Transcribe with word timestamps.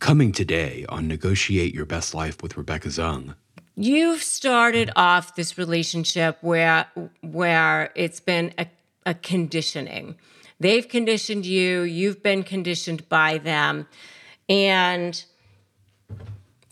Coming 0.00 0.32
today 0.32 0.86
on 0.88 1.06
Negotiate 1.06 1.74
Your 1.74 1.84
Best 1.84 2.14
Life 2.14 2.42
with 2.42 2.56
Rebecca 2.56 2.88
Zung. 2.88 3.34
You've 3.76 4.22
started 4.22 4.90
off 4.96 5.36
this 5.36 5.58
relationship 5.58 6.38
where 6.40 6.86
where 7.20 7.92
it's 7.94 8.18
been 8.18 8.54
a, 8.56 8.66
a 9.04 9.12
conditioning. 9.12 10.16
They've 10.58 10.88
conditioned 10.88 11.44
you, 11.44 11.82
you've 11.82 12.22
been 12.22 12.44
conditioned 12.44 13.10
by 13.10 13.38
them. 13.38 13.86
And 14.48 15.22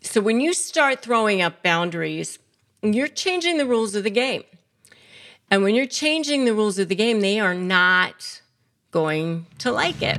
so 0.00 0.22
when 0.22 0.40
you 0.40 0.54
start 0.54 1.02
throwing 1.02 1.42
up 1.42 1.62
boundaries, 1.62 2.38
you're 2.82 3.08
changing 3.08 3.58
the 3.58 3.66
rules 3.66 3.94
of 3.94 4.04
the 4.04 4.10
game. 4.10 4.42
And 5.50 5.62
when 5.62 5.74
you're 5.74 5.86
changing 5.86 6.46
the 6.46 6.54
rules 6.54 6.78
of 6.78 6.88
the 6.88 6.94
game, 6.94 7.20
they 7.20 7.38
are 7.40 7.54
not 7.54 8.40
going 8.90 9.44
to 9.58 9.70
like 9.70 10.00
it. 10.00 10.18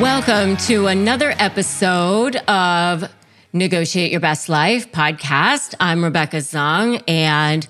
Welcome 0.00 0.56
to 0.68 0.86
another 0.86 1.34
episode 1.40 2.36
of 2.46 3.10
Negotiate 3.52 4.12
Your 4.12 4.20
Best 4.20 4.48
Life 4.48 4.92
podcast. 4.92 5.74
I'm 5.80 6.04
Rebecca 6.04 6.36
Zung, 6.36 7.02
and 7.08 7.66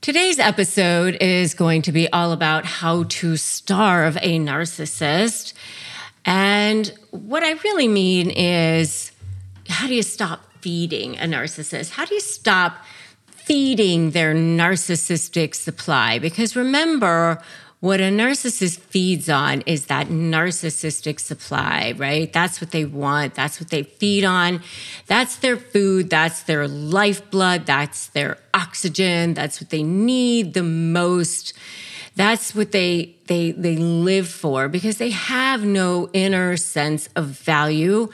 today's 0.00 0.38
episode 0.38 1.16
is 1.20 1.54
going 1.54 1.82
to 1.82 1.90
be 1.90 2.08
all 2.12 2.30
about 2.30 2.64
how 2.64 3.02
to 3.02 3.36
starve 3.36 4.16
a 4.18 4.38
narcissist. 4.38 5.52
And 6.24 6.92
what 7.10 7.42
I 7.42 7.54
really 7.64 7.88
mean 7.88 8.30
is 8.30 9.10
how 9.68 9.88
do 9.88 9.94
you 9.94 10.04
stop 10.04 10.44
feeding 10.60 11.16
a 11.16 11.24
narcissist? 11.24 11.90
How 11.90 12.04
do 12.04 12.14
you 12.14 12.20
stop 12.20 12.84
feeding 13.26 14.12
their 14.12 14.32
narcissistic 14.32 15.56
supply? 15.56 16.20
Because 16.20 16.54
remember, 16.54 17.42
what 17.80 18.00
a 18.00 18.04
narcissist 18.04 18.80
feeds 18.80 19.28
on 19.28 19.60
is 19.60 19.86
that 19.86 20.08
narcissistic 20.08 21.20
supply, 21.20 21.94
right? 21.96 22.32
That's 22.32 22.60
what 22.60 22.72
they 22.72 22.84
want. 22.84 23.34
That's 23.36 23.60
what 23.60 23.70
they 23.70 23.84
feed 23.84 24.24
on. 24.24 24.62
That's 25.06 25.36
their 25.36 25.56
food. 25.56 26.10
That's 26.10 26.42
their 26.42 26.66
lifeblood. 26.66 27.66
That's 27.66 28.08
their 28.08 28.38
oxygen. 28.52 29.34
That's 29.34 29.60
what 29.60 29.70
they 29.70 29.84
need 29.84 30.54
the 30.54 30.64
most. 30.64 31.52
That's 32.16 32.52
what 32.52 32.72
they 32.72 33.14
they 33.28 33.52
they 33.52 33.76
live 33.76 34.28
for 34.28 34.68
because 34.68 34.98
they 34.98 35.10
have 35.10 35.64
no 35.64 36.10
inner 36.12 36.56
sense 36.56 37.08
of 37.14 37.26
value. 37.26 38.08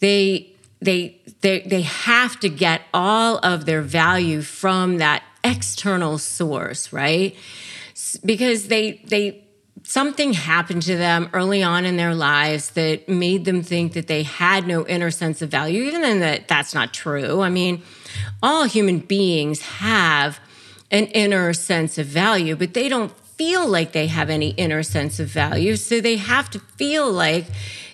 They 0.00 0.52
they 0.82 1.18
they 1.40 1.60
they 1.60 1.82
have 1.82 2.38
to 2.40 2.50
get 2.50 2.82
all 2.92 3.38
of 3.38 3.64
their 3.64 3.80
value 3.80 4.42
from 4.42 4.98
that 4.98 5.22
external 5.42 6.18
source, 6.18 6.92
right? 6.92 7.34
Because 8.24 8.68
they 8.68 9.02
they 9.06 9.42
something 9.82 10.32
happened 10.32 10.82
to 10.82 10.96
them 10.96 11.30
early 11.32 11.62
on 11.62 11.84
in 11.84 11.96
their 11.96 12.14
lives 12.14 12.70
that 12.70 13.08
made 13.08 13.44
them 13.44 13.62
think 13.62 13.92
that 13.92 14.08
they 14.08 14.22
had 14.24 14.66
no 14.66 14.86
inner 14.86 15.10
sense 15.10 15.42
of 15.42 15.48
value 15.48 15.84
even 15.84 16.00
then 16.00 16.20
that 16.20 16.48
that's 16.48 16.74
not 16.74 16.92
true. 16.92 17.40
I 17.42 17.50
mean 17.50 17.82
all 18.42 18.64
human 18.64 18.98
beings 18.98 19.60
have 19.62 20.40
an 20.90 21.06
inner 21.06 21.52
sense 21.52 21.98
of 21.98 22.06
value 22.06 22.56
but 22.56 22.74
they 22.74 22.88
don't 22.88 23.12
feel 23.36 23.68
like 23.68 23.92
they 23.92 24.06
have 24.06 24.30
any 24.30 24.50
inner 24.50 24.82
sense 24.82 25.20
of 25.20 25.28
value. 25.28 25.76
So 25.76 26.00
they 26.00 26.16
have 26.16 26.50
to 26.50 26.58
feel 26.58 27.10
like 27.12 27.46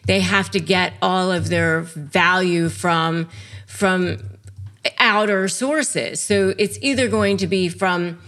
they 0.06 0.20
have 0.20 0.50
to 0.52 0.60
get 0.60 0.94
all 1.02 1.32
of 1.32 1.48
their 1.48 1.80
value 1.80 2.68
from 2.68 3.28
from 3.66 4.18
outer 4.98 5.48
sources. 5.48 6.20
So 6.20 6.54
it's 6.58 6.78
either 6.80 7.08
going 7.08 7.36
to 7.38 7.46
be 7.46 7.68
from 7.68 8.20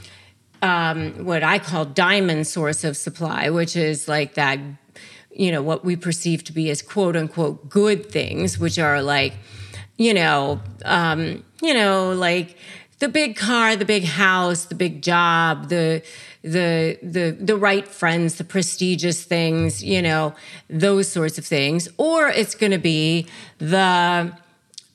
um, 0.65 1.27
what 1.27 1.43
I 1.43 1.59
call 1.59 1.85
diamond 1.85 2.47
source 2.47 2.85
of 2.85 2.97
supply, 2.97 3.51
which 3.51 3.77
is 3.77 4.09
like 4.09 4.35
that, 4.35 4.59
you 5.31 5.53
know, 5.53 5.61
what 5.61 5.85
we 5.85 5.95
perceive 5.95 6.43
to 6.45 6.53
be 6.53 6.71
as 6.71 6.81
quote 6.81 7.17
unquote 7.17 7.69
good 7.69 8.11
things, 8.11 8.59
which 8.59 8.79
are 8.79 9.03
like, 9.03 9.35
you 9.99 10.15
know, 10.15 10.63
um, 10.87 11.45
you 11.61 11.75
know, 11.75 12.13
like 12.13 12.57
the 12.99 13.09
big 13.09 13.37
car, 13.37 13.77
the 13.77 13.85
big 13.85 14.05
house, 14.05 14.65
the 14.65 14.75
big 14.75 15.03
job, 15.03 15.69
the 15.69 16.03
the 16.43 16.99
the 17.03 17.37
the 17.39 17.57
right 17.57 17.87
friends, 17.87 18.37
the 18.37 18.45
prestigious 18.45 19.23
things, 19.23 19.85
you 19.85 20.01
know, 20.01 20.35
those 20.71 21.09
sorts 21.09 21.37
of 21.37 21.45
things, 21.45 21.91
or 21.99 22.29
it's 22.29 22.55
going 22.55 22.73
to 22.73 22.79
be 22.79 23.27
the 23.59 24.33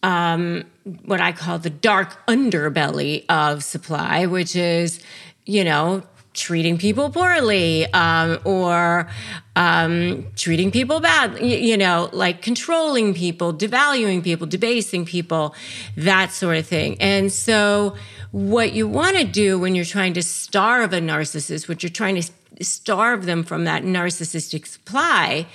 um, 0.01 0.63
what 1.05 1.21
I 1.21 1.31
call 1.31 1.59
the 1.59 1.69
dark 1.69 2.25
underbelly 2.25 3.25
of 3.29 3.63
supply, 3.63 4.25
which 4.25 4.55
is 4.55 4.99
you 5.49 5.63
know, 5.63 6.03
treating 6.33 6.77
people 6.77 7.09
poorly 7.09 7.91
um, 7.93 8.39
or 8.45 9.09
um, 9.55 10.27
treating 10.35 10.71
people 10.71 10.99
bad, 10.99 11.39
you, 11.39 11.57
you, 11.57 11.77
know, 11.77 12.09
like 12.13 12.41
controlling 12.41 13.13
people, 13.13 13.53
devaluing 13.53 14.23
people, 14.23 14.45
debasing 14.45 15.05
people, 15.05 15.55
that 15.97 16.31
sort 16.31 16.57
of 16.57 16.67
thing. 16.67 16.95
And 17.01 17.31
so, 17.31 17.95
what 18.31 18.73
you 18.73 18.87
want 18.87 19.17
to 19.17 19.23
do 19.23 19.57
when 19.57 19.73
you're 19.73 19.83
trying 19.83 20.13
to 20.13 20.21
starve 20.21 20.93
a 20.93 20.99
narcissist, 20.99 21.67
what 21.67 21.81
you're 21.81 21.89
trying 21.89 22.21
to 22.21 22.31
starve 22.63 23.25
them 23.25 23.43
from 23.43 23.63
that 23.65 23.83
narcissistic 23.83 24.67
supply, 24.67 25.47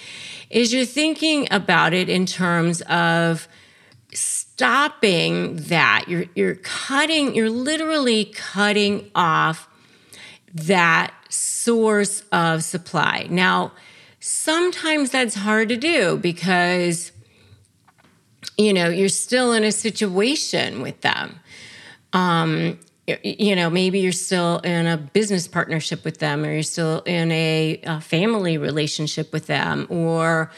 is 0.50 0.74
you're 0.74 0.84
thinking 0.84 1.46
about 1.52 1.94
it 1.94 2.08
in 2.08 2.26
terms 2.26 2.82
of 2.82 3.46
stopping 4.12 5.56
that. 5.56 6.06
You're, 6.08 6.26
you're 6.34 6.56
cutting, 6.56 7.34
you're 7.36 7.48
literally 7.48 8.24
cutting 8.24 9.08
off 9.14 9.68
that 10.54 11.12
source 11.28 12.22
of 12.32 12.62
supply. 12.62 13.26
Now, 13.28 13.72
sometimes 14.20 15.10
that's 15.10 15.34
hard 15.34 15.68
to 15.68 15.76
do 15.76 16.16
because 16.16 17.12
you 18.56 18.72
know 18.72 18.88
you're 18.88 19.08
still 19.08 19.52
in 19.52 19.64
a 19.64 19.72
situation 19.72 20.80
with 20.80 21.00
them 21.02 21.40
um, 22.14 22.78
you 23.22 23.54
know 23.54 23.68
maybe 23.68 24.00
you're 24.00 24.12
still 24.12 24.60
in 24.60 24.86
a 24.86 24.96
business 24.96 25.46
partnership 25.46 26.06
with 26.06 26.20
them 26.20 26.42
or 26.42 26.50
you're 26.52 26.62
still 26.62 27.02
in 27.04 27.30
a, 27.32 27.80
a 27.84 28.00
family 28.00 28.56
relationship 28.56 29.30
with 29.30 29.46
them 29.46 29.86
or 29.90 30.50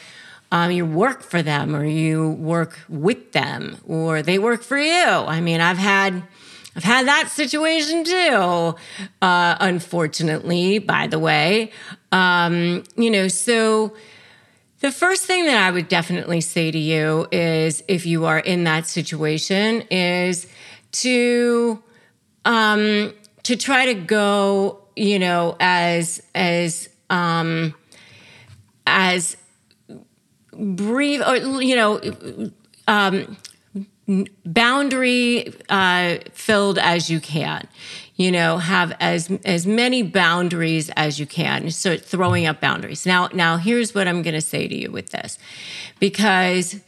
um, 0.51 0.71
you 0.71 0.85
work 0.85 1.21
for 1.21 1.41
them 1.41 1.75
or 1.75 1.83
you 1.83 2.29
work 2.29 2.79
with 2.87 3.33
them 3.33 3.77
or 3.85 4.21
they 4.21 4.39
work 4.39 4.63
for 4.63 4.77
you 4.77 5.03
i 5.03 5.41
mean 5.41 5.59
i've 5.59 5.77
had 5.77 6.23
I've 6.77 6.83
had 6.83 7.07
that 7.07 7.29
situation 7.31 8.03
too, 8.03 8.75
uh, 9.19 9.55
unfortunately, 9.59 10.77
by 10.77 11.07
the 11.07 11.17
way. 11.17 11.71
Um, 12.11 12.83
you 12.95 13.09
know, 13.09 13.29
so 13.29 13.95
the 14.81 14.91
first 14.91 15.25
thing 15.25 15.47
that 15.47 15.57
I 15.57 15.71
would 15.71 15.87
definitely 15.87 16.39
say 16.39 16.69
to 16.69 16.77
you 16.77 17.27
is 17.31 17.83
if 17.87 18.05
you 18.05 18.25
are 18.25 18.37
in 18.37 18.65
that 18.65 18.85
situation, 18.85 19.81
is 19.89 20.45
to 20.91 21.81
um, 22.45 23.11
to 23.41 23.55
try 23.55 23.87
to 23.87 23.95
go, 23.95 24.81
you 24.95 25.17
know, 25.17 25.57
as 25.59 26.21
as 26.35 26.89
um, 27.09 27.73
as 28.85 29.35
brief 30.53 31.27
or 31.27 31.37
you 31.37 31.75
know 31.75 31.99
um, 32.87 33.35
boundary 34.45 35.53
uh, 35.69 36.17
filled 36.31 36.79
as 36.79 37.09
you 37.09 37.19
can. 37.19 37.67
You 38.15 38.31
know 38.31 38.57
have 38.57 38.95
as 38.99 39.29
as 39.45 39.67
many 39.67 40.01
boundaries 40.01 40.89
as 40.95 41.19
you 41.19 41.27
can. 41.27 41.69
So 41.71 41.97
throwing 41.97 42.47
up 42.47 42.59
boundaries. 42.59 43.05
Now 43.05 43.29
now 43.33 43.57
here's 43.57 43.93
what 43.93 44.07
i'm 44.07 44.23
going 44.23 44.33
to 44.33 44.41
say 44.41 44.67
to 44.67 44.75
you 44.75 44.91
with 44.91 45.11
this. 45.11 45.37
Because 45.99 46.79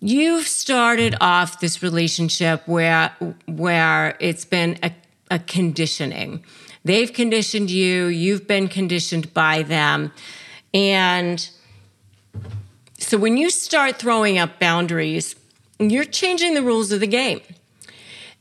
you've 0.00 0.46
started 0.48 1.16
off 1.20 1.60
this 1.60 1.82
relationship 1.82 2.66
where 2.66 3.14
where 3.46 4.16
it's 4.20 4.44
been 4.46 4.78
a, 4.82 4.92
a 5.30 5.38
conditioning. 5.38 6.42
They've 6.84 7.12
conditioned 7.12 7.70
you 7.70 8.06
you've 8.06 8.46
been 8.46 8.68
conditioned 8.68 9.34
by 9.34 9.62
them. 9.64 10.12
And 10.72 11.46
So 12.98 13.18
when 13.18 13.36
you 13.36 13.50
start 13.50 13.98
throwing 13.98 14.38
up 14.38 14.58
boundaries, 14.58 15.34
you're 15.80 16.04
changing 16.04 16.54
the 16.54 16.62
rules 16.62 16.92
of 16.92 17.00
the 17.00 17.06
game. 17.06 17.40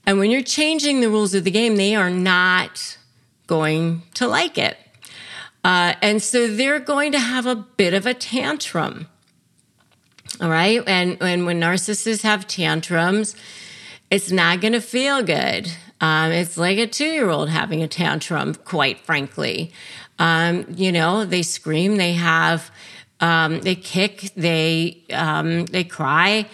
And 0.05 0.19
when 0.19 0.31
you're 0.31 0.41
changing 0.41 1.01
the 1.01 1.09
rules 1.09 1.33
of 1.33 1.43
the 1.43 1.51
game, 1.51 1.75
they 1.75 1.95
are 1.95 2.09
not 2.09 2.97
going 3.47 4.01
to 4.15 4.27
like 4.27 4.57
it. 4.57 4.77
Uh, 5.63 5.93
and 6.01 6.21
so 6.21 6.47
they're 6.47 6.79
going 6.79 7.11
to 7.11 7.19
have 7.19 7.45
a 7.45 7.55
bit 7.55 7.93
of 7.93 8.05
a 8.05 8.13
tantrum. 8.13 9.07
All 10.41 10.49
right. 10.49 10.81
And, 10.87 11.21
and 11.21 11.45
when 11.45 11.59
narcissists 11.59 12.23
have 12.23 12.47
tantrums, 12.47 13.35
it's 14.09 14.31
not 14.31 14.61
going 14.61 14.73
to 14.73 14.81
feel 14.81 15.21
good. 15.21 15.71
Um, 16.01 16.31
it's 16.31 16.57
like 16.57 16.77
a 16.77 16.87
two 16.87 17.05
year 17.05 17.29
old 17.29 17.49
having 17.49 17.83
a 17.83 17.87
tantrum, 17.87 18.55
quite 18.55 18.99
frankly. 18.99 19.73
Um, 20.17 20.65
you 20.75 20.91
know, 20.91 21.25
they 21.25 21.41
scream, 21.41 21.97
they 21.97 22.13
have, 22.13 22.71
um, 23.19 23.61
they 23.61 23.75
kick, 23.75 24.31
they, 24.35 25.03
um, 25.11 25.65
they 25.65 25.83
cry, 25.83 26.47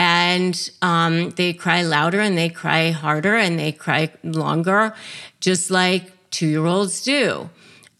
and 0.00 0.70
um, 0.80 1.28
they 1.32 1.52
cry 1.52 1.82
louder 1.82 2.20
and 2.20 2.38
they 2.38 2.48
cry 2.48 2.90
harder 2.90 3.36
and 3.36 3.58
they 3.58 3.70
cry 3.70 4.10
longer, 4.24 4.94
just 5.40 5.70
like 5.70 6.10
two 6.30 6.46
year 6.46 6.64
olds 6.64 7.02
do. 7.02 7.50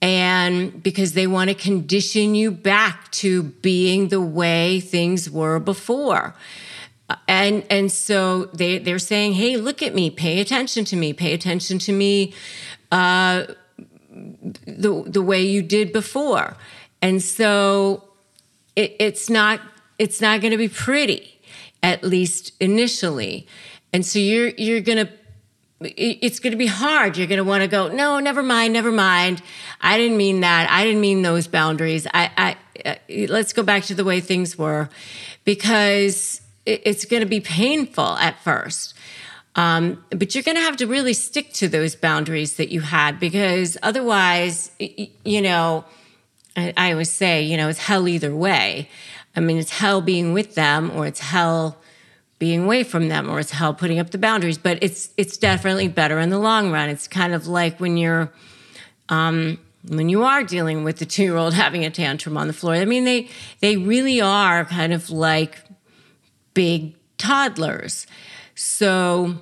And 0.00 0.82
because 0.82 1.12
they 1.12 1.26
want 1.26 1.50
to 1.50 1.54
condition 1.54 2.34
you 2.34 2.52
back 2.52 3.10
to 3.12 3.42
being 3.42 4.08
the 4.08 4.20
way 4.20 4.80
things 4.80 5.28
were 5.30 5.58
before. 5.58 6.34
And 7.28 7.66
and 7.68 7.92
so 7.92 8.46
they 8.46 8.78
they're 8.78 8.98
saying, 8.98 9.34
hey, 9.34 9.58
look 9.58 9.82
at 9.82 9.94
me, 9.94 10.08
pay 10.08 10.40
attention 10.40 10.86
to 10.86 10.96
me, 10.96 11.12
pay 11.12 11.34
attention 11.34 11.78
to 11.80 11.92
me, 11.92 12.32
uh, 12.90 13.44
the 14.66 15.04
the 15.06 15.20
way 15.20 15.42
you 15.42 15.60
did 15.60 15.92
before. 15.92 16.56
And 17.02 17.22
so 17.22 18.04
it, 18.74 18.96
it's 18.98 19.28
not 19.28 19.60
it's 19.98 20.22
not 20.22 20.40
going 20.40 20.52
to 20.52 20.56
be 20.56 20.68
pretty 20.70 21.39
at 21.82 22.02
least 22.04 22.52
initially. 22.60 23.46
And 23.92 24.04
so 24.04 24.18
you're 24.18 24.48
you're 24.48 24.80
going 24.80 25.06
to 25.06 25.12
it's 25.82 26.40
going 26.40 26.50
to 26.50 26.58
be 26.58 26.66
hard. 26.66 27.16
You're 27.16 27.26
going 27.26 27.38
to 27.38 27.44
want 27.44 27.62
to 27.62 27.68
go, 27.68 27.88
no, 27.88 28.20
never 28.20 28.42
mind, 28.42 28.74
never 28.74 28.92
mind. 28.92 29.42
I 29.80 29.96
didn't 29.96 30.18
mean 30.18 30.40
that. 30.40 30.68
I 30.70 30.84
didn't 30.84 31.00
mean 31.00 31.22
those 31.22 31.46
boundaries. 31.46 32.06
I, 32.12 32.30
I 32.36 32.56
uh, 32.84 32.94
let's 33.28 33.54
go 33.54 33.62
back 33.62 33.84
to 33.84 33.94
the 33.94 34.04
way 34.04 34.20
things 34.20 34.58
were, 34.58 34.90
because 35.44 36.42
it's 36.66 37.06
going 37.06 37.22
to 37.22 37.28
be 37.28 37.40
painful 37.40 38.04
at 38.04 38.38
first. 38.44 38.94
Um, 39.54 40.04
but 40.10 40.34
you're 40.34 40.44
going 40.44 40.56
to 40.56 40.62
have 40.62 40.76
to 40.76 40.86
really 40.86 41.14
stick 41.14 41.52
to 41.54 41.68
those 41.68 41.96
boundaries 41.96 42.56
that 42.56 42.70
you 42.70 42.82
had, 42.82 43.18
because 43.18 43.78
otherwise, 43.82 44.70
you 44.78 45.40
know, 45.40 45.86
I, 46.56 46.74
I 46.76 46.92
always 46.92 47.10
say, 47.10 47.42
you 47.42 47.56
know, 47.56 47.68
it's 47.68 47.78
hell 47.78 48.06
either 48.06 48.36
way. 48.36 48.90
I 49.36 49.40
mean, 49.40 49.58
it's 49.58 49.70
hell 49.70 50.00
being 50.00 50.32
with 50.32 50.54
them 50.54 50.90
or 50.90 51.06
it's 51.06 51.20
hell 51.20 51.78
being 52.38 52.64
away 52.64 52.82
from 52.82 53.08
them 53.08 53.28
or 53.28 53.38
it's 53.38 53.50
hell 53.50 53.74
putting 53.74 53.98
up 53.98 54.10
the 54.10 54.18
boundaries, 54.18 54.58
but 54.58 54.78
it's 54.82 55.10
it's 55.16 55.36
definitely 55.36 55.88
better 55.88 56.18
in 56.18 56.30
the 56.30 56.38
long 56.38 56.72
run. 56.72 56.88
It's 56.88 57.06
kind 57.06 57.34
of 57.34 57.46
like 57.46 57.78
when 57.78 57.96
you're 57.96 58.32
um, 59.08 59.58
when 59.86 60.08
you 60.08 60.24
are 60.24 60.42
dealing 60.42 60.84
with 60.84 60.98
the 60.98 61.06
two 61.06 61.22
year 61.22 61.36
old 61.36 61.54
having 61.64 61.84
a 61.84 61.90
tantrum 61.90 62.36
on 62.36 62.46
the 62.46 62.52
floor. 62.52 62.74
I 62.74 62.84
mean, 62.84 63.04
they 63.04 63.28
they 63.60 63.76
really 63.76 64.20
are 64.20 64.64
kind 64.64 64.92
of 64.92 65.10
like 65.10 65.58
big 66.54 66.94
toddlers. 67.18 68.06
So, 68.54 69.36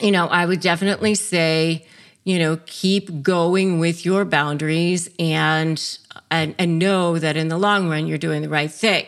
you 0.00 0.10
know, 0.10 0.26
I 0.26 0.44
would 0.44 0.60
definitely 0.60 1.14
say, 1.14 1.86
you 2.26 2.40
know, 2.40 2.58
keep 2.66 3.22
going 3.22 3.78
with 3.78 4.04
your 4.04 4.24
boundaries 4.24 5.08
and 5.16 5.80
and, 6.28 6.56
and 6.58 6.76
know 6.76 7.20
that 7.20 7.36
in 7.36 7.46
the 7.46 7.56
long 7.56 7.88
run, 7.88 8.08
you're 8.08 8.18
doing 8.18 8.42
the 8.42 8.48
right 8.48 8.70
thing. 8.70 9.06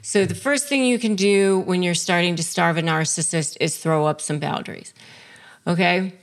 So, 0.00 0.24
the 0.26 0.36
first 0.36 0.68
thing 0.68 0.84
you 0.84 0.96
can 1.00 1.16
do 1.16 1.58
when 1.66 1.82
you're 1.82 1.96
starting 1.96 2.36
to 2.36 2.42
starve 2.44 2.76
a 2.76 2.82
narcissist 2.82 3.56
is 3.60 3.76
throw 3.78 4.06
up 4.06 4.20
some 4.20 4.38
boundaries. 4.38 4.94
Okay. 5.66 6.14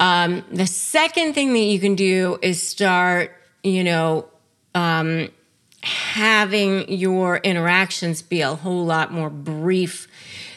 Um, 0.00 0.44
the 0.52 0.66
second 0.66 1.32
thing 1.32 1.54
that 1.54 1.60
you 1.60 1.80
can 1.80 1.94
do 1.94 2.38
is 2.42 2.62
start, 2.62 3.32
you 3.62 3.82
know, 3.82 4.28
um, 4.74 5.30
having 5.82 6.92
your 6.92 7.38
interactions 7.38 8.20
be 8.20 8.42
a 8.42 8.54
whole 8.54 8.84
lot 8.84 9.12
more 9.12 9.30
brief 9.30 10.08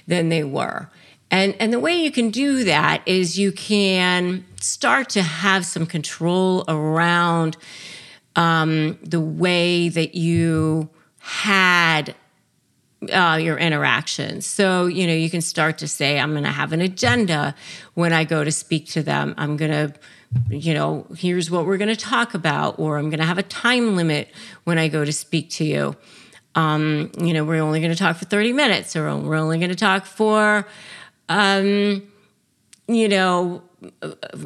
than 0.06 0.28
they 0.28 0.44
were. 0.44 0.90
And, 1.32 1.56
and 1.60 1.72
the 1.72 1.80
way 1.80 1.96
you 1.96 2.12
can 2.12 2.30
do 2.30 2.66
that 2.66 3.02
is 3.06 3.40
you 3.40 3.54
can 3.54 4.46
start 4.64 5.10
to 5.10 5.22
have 5.22 5.66
some 5.66 5.86
control 5.86 6.64
around 6.68 7.58
um, 8.36 8.98
the 9.04 9.20
way 9.20 9.90
that 9.90 10.16
you 10.16 10.90
had 11.20 12.16
uh, 13.12 13.38
your 13.42 13.58
interactions. 13.58 14.46
So, 14.46 14.86
you 14.86 15.08
know, 15.08 15.14
you 15.14 15.30
can 15.30 15.42
start 15.42 15.78
to 15.80 15.88
say, 15.88 16.20
I'm 16.20 16.32
going 16.32 16.44
to 16.44 16.52
have 16.52 16.72
an 16.74 16.82
agenda 16.82 17.56
when 17.94 18.14
I 18.14 18.24
go 18.24 18.44
to 18.44 18.52
speak 18.52 18.88
to 18.90 19.04
them. 19.04 19.34
I'm 19.38 19.58
going 19.58 19.72
to, 19.72 19.94
you 20.50 20.74
know, 20.74 21.06
here's 21.18 21.52
what 21.52 21.66
we're 21.66 21.78
going 21.78 21.90
to 21.90 21.96
talk 21.96 22.34
about, 22.34 22.80
or 22.80 22.98
I'm 22.98 23.10
going 23.10 23.20
to 23.20 23.26
have 23.26 23.38
a 23.38 23.44
time 23.44 23.96
limit 23.96 24.30
when 24.64 24.78
I 24.78 24.88
go 24.88 25.04
to 25.04 25.12
speak 25.12 25.50
to 25.52 25.66
you. 25.66 25.96
Um, 26.56 27.12
you 27.18 27.34
know, 27.34 27.44
we're 27.44 27.62
only 27.62 27.80
going 27.80 27.92
to 27.92 27.98
talk 27.98 28.16
for 28.18 28.26
30 28.26 28.54
minutes, 28.54 28.96
or 28.96 29.16
we're 29.18 29.36
only 29.36 29.58
going 29.58 29.72
to 29.72 29.76
talk 29.76 30.06
for, 30.06 30.68
um, 31.28 32.04
you 32.88 33.10
know, 33.10 33.64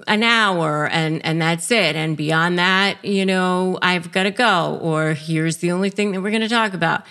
an 0.08 0.24
hour 0.24 0.88
and 0.88 1.26
and 1.26 1.42
that's 1.42 1.72
it. 1.72 1.96
And 1.96 2.16
beyond 2.18 2.60
that 2.60 3.04
you 3.04 3.26
know 3.26 3.78
i've 3.82 4.12
got 4.12 4.24
to 4.24 4.32
go 4.32 4.78
or 4.82 5.14
here's 5.14 5.58
the 5.58 5.72
only 5.72 5.90
thing 5.90 6.12
that 6.12 6.22
we're 6.22 6.32
going 6.32 6.42
to 6.42 6.50
talk 6.50 6.74
about. 6.74 7.04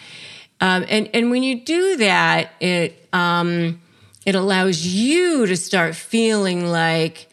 Um, 0.61 0.85
and 0.89 1.09
and 1.15 1.31
when 1.31 1.43
you 1.43 1.61
do 1.61 1.97
that 1.97 2.53
it 2.61 3.09
um, 3.13 3.81
it 4.25 4.35
allows 4.35 4.87
you 4.87 5.47
to 5.47 5.57
start 5.57 5.95
feeling 5.95 6.67
like 6.67 7.29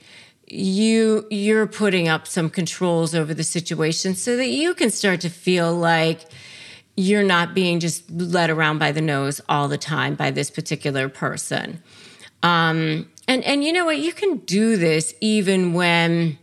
you 0.47 1.25
you're 1.31 1.67
putting 1.67 2.07
up 2.07 2.27
some 2.27 2.49
controls 2.49 3.15
over 3.15 3.33
the 3.33 3.43
situation 3.43 4.15
so 4.15 4.37
that 4.37 4.47
you 4.47 4.73
can 4.73 4.91
start 4.91 5.21
to 5.21 5.29
feel 5.29 5.73
like 5.73 6.21
you're 6.95 7.23
not 7.23 7.55
being 7.55 7.79
just 7.79 8.09
led 8.11 8.49
around 8.49 8.77
by 8.77 8.91
the 8.91 9.01
nose 9.01 9.41
all 9.49 9.67
the 9.67 9.77
time 9.77 10.15
by 10.15 10.29
this 10.29 10.51
particular 10.51 11.09
person. 11.09 11.81
Um, 12.43 13.09
and 13.27 13.43
and 13.43 13.63
you 13.63 13.71
know 13.71 13.85
what? 13.85 13.97
You 13.97 14.13
can 14.13 14.37
do 14.37 14.77
this 14.77 15.13
even 15.21 15.73
when 15.73 16.37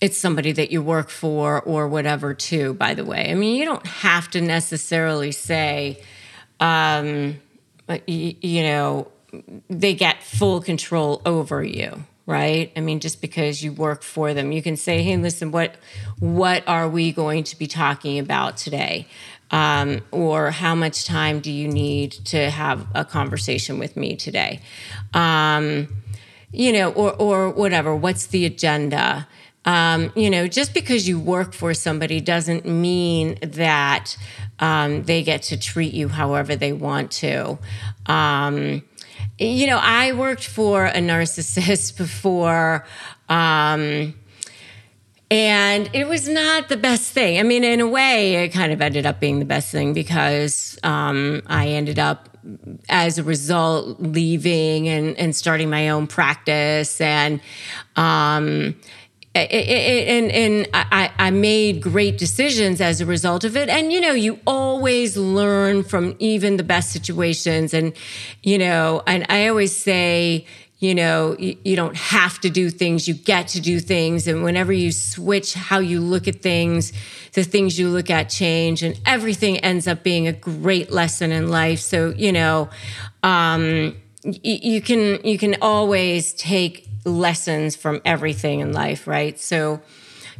it's 0.00 0.18
somebody 0.18 0.50
that 0.52 0.72
you 0.72 0.82
work 0.82 1.10
for 1.10 1.62
or 1.62 1.88
whatever 1.88 2.34
too 2.34 2.74
by 2.74 2.94
the 2.94 3.04
way. 3.04 3.30
I 3.30 3.34
mean 3.34 3.56
you 3.56 3.64
don't 3.64 3.86
have 3.86 4.30
to 4.30 4.40
necessarily 4.40 5.32
say 5.32 6.02
um, 6.60 7.40
you, 8.06 8.34
you 8.40 8.62
know 8.62 9.08
they 9.70 9.94
get 9.94 10.22
full 10.22 10.60
control 10.60 11.22
over 11.24 11.62
you 11.62 12.04
right? 12.24 12.72
I 12.76 12.80
mean 12.80 13.00
just 13.00 13.20
because 13.20 13.64
you 13.64 13.72
work 13.72 14.02
for 14.02 14.32
them. 14.32 14.52
You 14.52 14.62
can 14.62 14.76
say 14.76 15.02
hey 15.02 15.16
listen 15.16 15.50
what 15.50 15.76
what 16.18 16.66
are 16.68 16.88
we 16.88 17.12
going 17.12 17.44
to 17.44 17.56
be 17.56 17.66
talking 17.66 18.18
about 18.18 18.56
today 18.56 19.06
um, 19.52 20.00
or 20.10 20.50
how 20.50 20.74
much 20.74 21.04
time 21.04 21.40
do 21.40 21.52
you 21.52 21.68
need 21.68 22.12
to 22.12 22.50
have 22.50 22.86
a 22.94 23.04
conversation 23.04 23.78
with 23.78 23.96
me 23.96 24.16
today? 24.16 24.60
Um, 25.14 25.88
you 26.50 26.72
know, 26.72 26.90
or 26.92 27.12
or 27.14 27.50
whatever. 27.50 27.94
What's 27.94 28.26
the 28.26 28.44
agenda? 28.46 29.28
Um, 29.64 30.10
you 30.16 30.28
know, 30.28 30.48
just 30.48 30.74
because 30.74 31.06
you 31.06 31.20
work 31.20 31.52
for 31.52 31.72
somebody 31.72 32.20
doesn't 32.20 32.66
mean 32.66 33.38
that 33.42 34.16
um, 34.58 35.04
they 35.04 35.22
get 35.22 35.42
to 35.44 35.58
treat 35.58 35.94
you 35.94 36.08
however 36.08 36.56
they 36.56 36.72
want 36.72 37.12
to. 37.12 37.58
Um, 38.06 38.82
you 39.38 39.66
know, 39.66 39.78
I 39.80 40.12
worked 40.12 40.46
for 40.46 40.86
a 40.86 40.98
narcissist 40.98 41.96
before. 41.98 42.84
Um, 43.28 44.14
and 45.32 45.88
it 45.94 46.06
was 46.06 46.28
not 46.28 46.68
the 46.68 46.76
best 46.76 47.10
thing. 47.10 47.40
I 47.40 47.42
mean, 47.42 47.64
in 47.64 47.80
a 47.80 47.88
way, 47.88 48.44
it 48.44 48.50
kind 48.50 48.70
of 48.70 48.82
ended 48.82 49.06
up 49.06 49.18
being 49.18 49.38
the 49.38 49.46
best 49.46 49.72
thing 49.72 49.94
because 49.94 50.78
um, 50.82 51.40
I 51.46 51.68
ended 51.68 51.98
up, 51.98 52.28
as 52.90 53.16
a 53.16 53.22
result, 53.22 53.98
leaving 53.98 54.88
and, 54.88 55.16
and 55.16 55.34
starting 55.34 55.70
my 55.70 55.88
own 55.88 56.06
practice. 56.06 57.00
And, 57.00 57.40
um, 57.96 58.74
and 59.34 60.30
and 60.30 60.68
I, 60.74 61.10
I 61.18 61.30
made 61.30 61.80
great 61.80 62.18
decisions 62.18 62.82
as 62.82 63.00
a 63.00 63.06
result 63.06 63.44
of 63.44 63.56
it. 63.56 63.70
And 63.70 63.90
you 63.90 64.02
know, 64.02 64.12
you 64.12 64.38
always 64.46 65.16
learn 65.16 65.84
from 65.84 66.14
even 66.18 66.58
the 66.58 66.62
best 66.62 66.92
situations. 66.92 67.72
And 67.72 67.94
you 68.42 68.58
know, 68.58 69.02
and 69.06 69.24
I 69.30 69.48
always 69.48 69.74
say, 69.74 70.44
you 70.82 70.94
know 70.94 71.36
you, 71.38 71.56
you, 71.64 71.76
don't 71.76 71.96
have 71.96 72.40
to 72.40 72.50
do 72.50 72.68
things 72.68 73.06
you 73.06 73.14
get 73.14 73.48
to 73.48 73.60
do 73.60 73.78
things. 73.80 74.26
And 74.26 74.42
whenever 74.42 74.72
you 74.72 74.90
switch 74.92 75.54
how 75.54 75.78
you 75.78 76.00
look 76.00 76.26
at 76.26 76.42
things 76.42 76.92
the 77.34 77.44
things 77.44 77.78
you 77.78 77.88
look 77.88 78.10
at 78.10 78.28
change 78.28 78.82
and 78.82 79.00
everything 79.06 79.58
ends 79.58 79.86
up 79.86 80.02
being 80.02 80.26
a 80.26 80.32
great 80.32 80.90
lesson 80.90 81.30
in 81.32 81.48
life. 81.48 81.78
So 81.78 82.10
you 82.10 82.32
know 82.32 82.68
um, 83.22 83.96
y- 84.24 84.40
you 84.42 84.82
can 84.82 85.24
you 85.24 85.38
can 85.38 85.56
always 85.62 86.32
take 86.34 86.88
lessons 87.04 87.76
from 87.76 88.02
everything 88.04 88.60
in 88.60 88.72
life 88.72 89.06
right? 89.06 89.38
So 89.38 89.80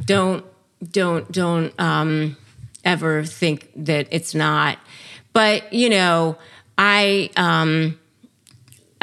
don't 0.05 0.45
don't 0.91 1.31
don't 1.31 1.73
um, 1.79 2.37
ever 2.83 3.23
think 3.23 3.69
that 3.75 4.07
it's 4.11 4.35
not. 4.35 4.77
But 5.31 5.73
you 5.73 5.89
know, 5.89 6.37
I 6.77 7.29
um, 7.35 7.99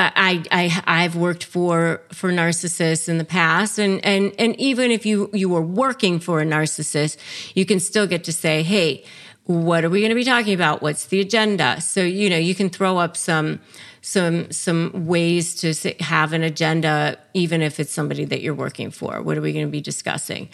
I, 0.01 0.43
I 0.51 0.83
I've 0.87 1.17
worked 1.17 1.45
for 1.45 2.01
for 2.13 2.31
narcissists 2.33 3.09
in 3.09 3.19
the 3.19 3.25
past, 3.25 3.79
and 3.79 4.05
and 4.05 4.33
and 4.39 4.59
even 4.59 4.91
if 4.91 5.05
you 5.05 5.31
you 5.33 5.49
were 5.49 5.63
working 5.63 6.19
for 6.19 6.41
a 6.41 6.45
narcissist, 6.45 7.17
you 7.55 7.67
can 7.67 7.81
still 7.81 8.07
get 8.07 8.25
to 8.25 8.33
say, 8.33 8.63
hey, 8.63 9.05
what 9.45 9.85
are 9.85 9.91
we 9.91 10.01
going 10.01 10.11
to 10.11 10.15
be 10.15 10.25
talking 10.25 10.55
about? 10.55 10.81
What's 10.81 11.07
the 11.07 11.21
agenda? 11.21 11.81
So 11.81 12.03
you 12.03 12.31
know 12.31 12.39
you 12.39 12.55
can 12.55 12.71
throw 12.71 12.99
up 12.99 13.17
some 13.17 13.61
some 14.01 14.51
some 14.51 15.07
ways 15.07 15.55
to 15.57 15.95
have 16.03 16.33
an 16.33 16.43
agenda, 16.43 17.19
even 17.35 17.61
if 17.63 17.79
it's 17.79 17.93
somebody 17.93 18.25
that 18.25 18.41
you're 18.41 18.55
working 18.55 18.91
for. 18.91 19.21
What 19.23 19.37
are 19.37 19.43
we 19.43 19.53
going 19.53 19.67
to 19.67 19.71
be 19.71 19.81
discussing? 19.81 20.49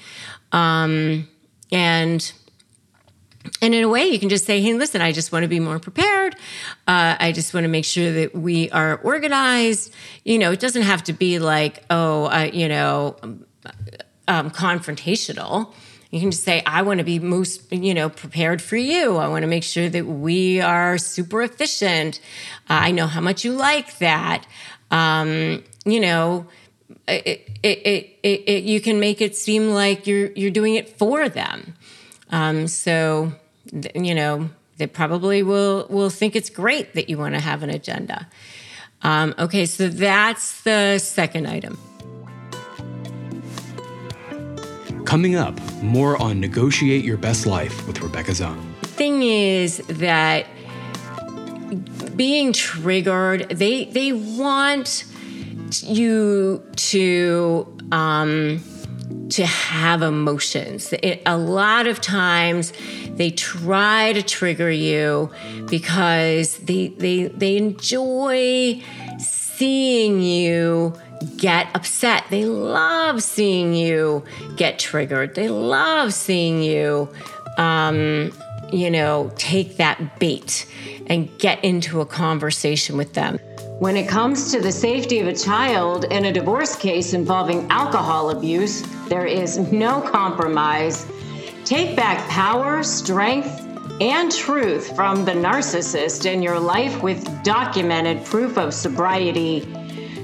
Um, 0.52 1.28
and 1.70 2.32
and 3.60 3.74
in 3.74 3.84
a 3.84 3.88
way, 3.88 4.06
you 4.06 4.18
can 4.18 4.28
just 4.28 4.44
say, 4.44 4.60
hey, 4.60 4.74
listen, 4.74 5.00
I 5.00 5.12
just 5.12 5.32
want 5.32 5.42
to 5.42 5.48
be 5.48 5.60
more 5.60 5.78
prepared. 5.78 6.34
Uh, 6.86 7.16
I 7.18 7.32
just 7.32 7.52
want 7.54 7.64
to 7.64 7.68
make 7.68 7.84
sure 7.84 8.12
that 8.12 8.34
we 8.34 8.70
are 8.70 8.96
organized. 8.98 9.92
You 10.24 10.38
know, 10.38 10.52
it 10.52 10.60
doesn't 10.60 10.82
have 10.82 11.04
to 11.04 11.12
be 11.12 11.38
like, 11.38 11.84
oh, 11.90 12.24
uh, 12.26 12.50
you 12.52 12.68
know, 12.68 13.16
um, 14.28 14.50
confrontational. 14.50 15.72
You 16.10 16.20
can 16.20 16.30
just 16.30 16.44
say, 16.44 16.62
I 16.64 16.82
want 16.82 16.98
to 16.98 17.04
be 17.04 17.18
most, 17.18 17.72
you 17.72 17.92
know, 17.92 18.08
prepared 18.08 18.62
for 18.62 18.76
you. 18.76 19.16
I 19.16 19.28
want 19.28 19.42
to 19.42 19.48
make 19.48 19.64
sure 19.64 19.88
that 19.88 20.06
we 20.06 20.60
are 20.60 20.98
super 20.98 21.42
efficient. 21.42 22.20
Uh, 22.70 22.88
I 22.88 22.90
know 22.92 23.06
how 23.06 23.20
much 23.20 23.44
you 23.44 23.52
like 23.52 23.98
that. 23.98 24.46
Um, 24.90 25.64
you 25.84 26.00
know, 26.00 26.46
it, 27.08 27.58
it, 27.62 28.18
it, 28.22 28.64
you 28.64 28.80
can 28.80 29.00
make 29.00 29.20
it 29.20 29.36
seem 29.36 29.70
like 29.70 30.06
you're 30.06 30.30
you're 30.32 30.50
doing 30.50 30.74
it 30.74 30.88
for 30.88 31.28
them. 31.28 31.74
Um, 32.30 32.66
so, 32.66 33.32
you 33.94 34.14
know, 34.14 34.50
they 34.78 34.86
probably 34.86 35.42
will 35.42 35.86
will 35.88 36.10
think 36.10 36.36
it's 36.36 36.50
great 36.50 36.94
that 36.94 37.08
you 37.08 37.18
want 37.18 37.34
to 37.34 37.40
have 37.40 37.62
an 37.62 37.70
agenda. 37.70 38.28
Um, 39.02 39.34
okay, 39.38 39.66
so 39.66 39.88
that's 39.88 40.62
the 40.62 40.98
second 40.98 41.46
item. 41.46 41.78
Coming 45.04 45.36
up, 45.36 45.58
more 45.82 46.20
on 46.20 46.40
Negotiate 46.40 47.04
Your 47.04 47.16
Best 47.16 47.46
Life 47.46 47.86
with 47.86 48.00
Rebecca. 48.00 48.34
The 48.34 48.56
thing 48.82 49.22
is 49.22 49.78
that 49.86 50.46
being 52.16 52.52
triggered, 52.52 53.48
they 53.50 53.84
they 53.84 54.12
want 54.12 55.04
you 55.82 56.62
to 56.76 57.78
um, 57.92 58.62
to 59.30 59.46
have 59.46 60.02
emotions. 60.02 60.92
It, 60.92 61.22
a 61.26 61.36
lot 61.36 61.86
of 61.86 62.00
times 62.00 62.72
they 63.10 63.30
try 63.30 64.12
to 64.12 64.22
trigger 64.22 64.70
you 64.70 65.30
because 65.68 66.58
they, 66.58 66.88
they, 66.88 67.24
they 67.28 67.56
enjoy 67.56 68.82
seeing 69.18 70.20
you 70.20 70.94
get 71.36 71.68
upset. 71.74 72.24
They 72.30 72.44
love 72.44 73.22
seeing 73.22 73.74
you 73.74 74.24
get 74.56 74.78
triggered. 74.78 75.34
They 75.34 75.48
love 75.48 76.12
seeing 76.12 76.62
you, 76.62 77.08
um, 77.58 78.32
you 78.72 78.90
know, 78.90 79.32
take 79.36 79.76
that 79.78 80.18
bait 80.18 80.66
and 81.06 81.28
get 81.38 81.64
into 81.64 82.00
a 82.00 82.06
conversation 82.06 82.96
with 82.96 83.14
them. 83.14 83.38
When 83.78 83.96
it 83.96 84.08
comes 84.08 84.52
to 84.52 84.60
the 84.60 84.72
safety 84.72 85.20
of 85.20 85.26
a 85.26 85.34
child 85.34 86.04
in 86.04 86.24
a 86.24 86.32
divorce 86.32 86.76
case 86.76 87.12
involving 87.12 87.70
alcohol 87.70 88.30
abuse, 88.30 88.82
there 89.08 89.26
is 89.26 89.58
no 89.58 90.00
compromise. 90.00 91.06
Take 91.64 91.96
back 91.96 92.28
power, 92.28 92.82
strength, 92.82 93.62
and 94.00 94.30
truth 94.30 94.94
from 94.94 95.24
the 95.24 95.32
narcissist 95.32 96.26
in 96.26 96.42
your 96.42 96.58
life 96.58 97.02
with 97.02 97.24
documented 97.42 98.24
proof 98.24 98.58
of 98.58 98.74
sobriety. 98.74 99.62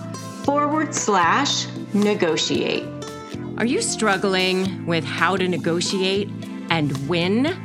forward 0.43 0.93
slash 0.93 1.67
negotiate. 1.93 2.83
Are 3.57 3.65
you 3.65 3.81
struggling 3.81 4.85
with 4.85 5.03
how 5.03 5.35
to 5.37 5.47
negotiate 5.47 6.29
and 6.69 7.09
win? 7.09 7.57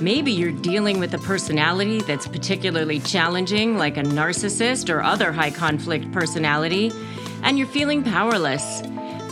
Maybe 0.00 0.32
you're 0.32 0.52
dealing 0.52 0.98
with 0.98 1.12
a 1.12 1.18
personality 1.18 2.00
that's 2.00 2.26
particularly 2.26 3.00
challenging, 3.00 3.76
like 3.76 3.98
a 3.98 4.02
narcissist 4.02 4.88
or 4.88 5.02
other 5.02 5.30
high 5.30 5.50
conflict 5.50 6.10
personality, 6.12 6.90
and 7.42 7.58
you're 7.58 7.68
feeling 7.68 8.02
powerless. 8.02 8.82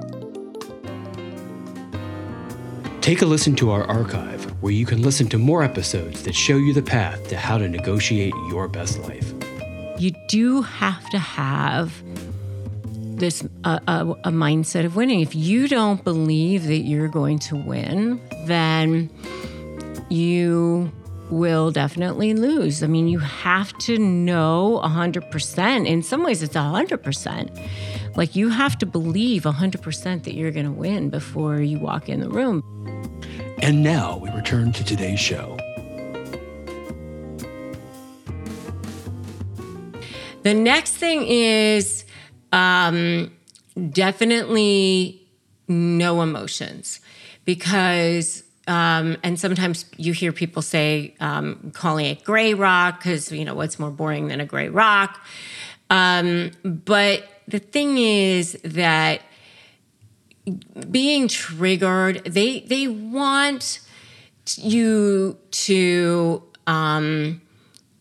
Take 3.00 3.22
a 3.22 3.26
listen 3.26 3.56
to 3.56 3.72
our 3.72 3.82
archive 3.84 4.44
where 4.62 4.72
you 4.72 4.86
can 4.86 5.02
listen 5.02 5.28
to 5.28 5.36
more 5.38 5.64
episodes 5.64 6.22
that 6.22 6.36
show 6.36 6.56
you 6.56 6.72
the 6.72 6.82
path 6.82 7.28
to 7.28 7.36
how 7.36 7.58
to 7.58 7.68
negotiate 7.68 8.32
your 8.48 8.68
best 8.68 9.00
life. 9.00 9.34
You 9.98 10.12
do 10.28 10.62
have 10.62 11.10
to 11.10 11.18
have 11.18 12.00
this 13.22 13.44
uh, 13.64 13.78
a, 13.86 14.00
a 14.24 14.30
mindset 14.30 14.84
of 14.84 14.96
winning. 14.96 15.20
If 15.20 15.34
you 15.34 15.68
don't 15.68 16.02
believe 16.02 16.66
that 16.66 16.80
you're 16.80 17.08
going 17.08 17.38
to 17.40 17.56
win, 17.56 18.20
then 18.46 19.10
you 20.10 20.92
will 21.30 21.70
definitely 21.70 22.34
lose. 22.34 22.82
I 22.82 22.88
mean, 22.88 23.06
you 23.08 23.20
have 23.20 23.72
to 23.78 23.96
know 23.96 24.80
100%. 24.84 25.86
In 25.86 26.02
some 26.02 26.24
ways, 26.24 26.42
it's 26.42 26.56
100%. 26.56 28.16
Like, 28.16 28.36
you 28.36 28.50
have 28.50 28.76
to 28.78 28.86
believe 28.86 29.44
100% 29.44 30.24
that 30.24 30.34
you're 30.34 30.50
going 30.50 30.66
to 30.66 30.72
win 30.72 31.08
before 31.08 31.62
you 31.62 31.78
walk 31.78 32.08
in 32.08 32.20
the 32.20 32.28
room. 32.28 32.60
And 33.62 33.82
now 33.82 34.18
we 34.18 34.30
return 34.30 34.72
to 34.72 34.84
today's 34.84 35.20
show. 35.20 35.56
The 40.42 40.54
next 40.54 40.94
thing 40.96 41.24
is 41.24 42.01
um, 42.52 43.32
definitely 43.90 45.26
no 45.68 46.22
emotions 46.22 47.00
because 47.44 48.44
um, 48.68 49.16
and 49.24 49.40
sometimes 49.40 49.86
you 49.96 50.12
hear 50.12 50.30
people 50.30 50.62
say 50.62 51.14
um, 51.18 51.72
calling 51.74 52.06
it 52.06 52.22
gray 52.24 52.54
rock 52.54 52.98
because 52.98 53.32
you 53.32 53.44
know 53.44 53.54
what's 53.54 53.78
more 53.78 53.90
boring 53.90 54.28
than 54.28 54.40
a 54.40 54.46
gray 54.46 54.68
rock? 54.68 55.20
Um, 55.90 56.52
but 56.62 57.24
the 57.48 57.58
thing 57.58 57.98
is 57.98 58.52
that 58.64 59.22
being 60.90 61.28
triggered 61.28 62.24
they 62.24 62.60
they 62.60 62.88
want 62.88 63.80
you 64.56 65.38
to 65.50 66.42
um 66.66 67.40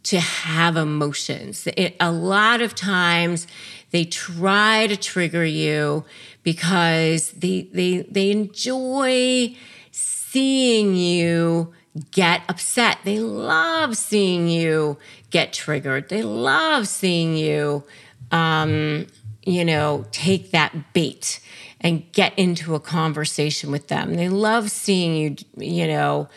to 0.04 0.20
have 0.20 0.78
emotions. 0.78 1.68
It, 1.68 1.96
a 2.00 2.12
lot 2.12 2.62
of 2.62 2.76
times 2.76 3.48
they 3.92 4.06
try 4.06 4.88
to 4.88 4.98
trigger 4.98 5.46
you 5.46 6.06
because 6.44 7.32
they 7.32 7.70
they 7.74 8.00
they 8.10 8.32
enjoy 8.32 9.56
seeing 9.92 10.96
you 10.96 11.74
get 12.12 12.42
upset. 12.48 13.00
They 13.04 13.20
love 13.20 13.98
seeing 13.98 14.48
you 14.48 14.98
get 15.30 15.54
triggered. 15.54 16.10
They 16.10 16.24
love 16.24 16.88
seeing 16.88 17.36
you 17.36 17.84
um, 18.32 19.08
you 19.44 19.66
know, 19.66 20.06
take 20.12 20.52
that 20.52 20.94
bait 20.94 21.40
and 21.80 22.10
get 22.12 22.38
into 22.38 22.76
a 22.76 22.80
conversation 22.80 23.72
with 23.72 23.88
them. 23.88 24.16
They 24.16 24.30
love 24.30 24.72
seeing 24.72 25.16
you, 25.16 25.36
you 25.58 25.88
know, 25.88 26.30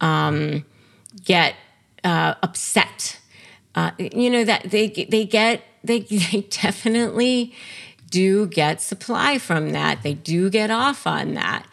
um, 0.00 0.64
get 1.24 1.54
uh, 2.04 2.34
upset. 2.42 3.18
Uh, 3.74 3.90
you 3.98 4.30
know 4.30 4.44
that 4.44 4.70
they 4.70 4.88
they 4.88 5.24
get 5.24 5.62
they 5.82 6.00
they 6.32 6.46
definitely 6.50 7.54
do 8.10 8.46
get 8.46 8.80
supply 8.80 9.38
from 9.38 9.70
that. 9.70 10.02
They 10.02 10.14
do 10.14 10.50
get 10.50 10.70
off 10.70 11.06
on 11.06 11.34
that, 11.34 11.66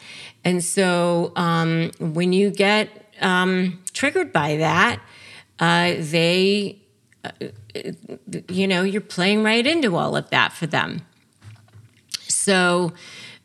and 0.44 0.64
so 0.64 1.32
um, 1.36 1.90
when 1.98 2.32
you 2.32 2.50
get 2.50 2.88
um, 3.20 3.82
triggered 3.92 4.32
by 4.32 4.56
that, 4.56 5.00
uh, 5.58 5.94
they, 5.98 6.78
uh, 7.24 7.30
you 8.48 8.66
know, 8.66 8.82
you're 8.82 9.00
playing 9.00 9.42
right 9.42 9.66
into 9.66 9.96
all 9.96 10.16
of 10.16 10.30
that 10.30 10.52
for 10.52 10.66
them. 10.66 11.02
So, 12.20 12.92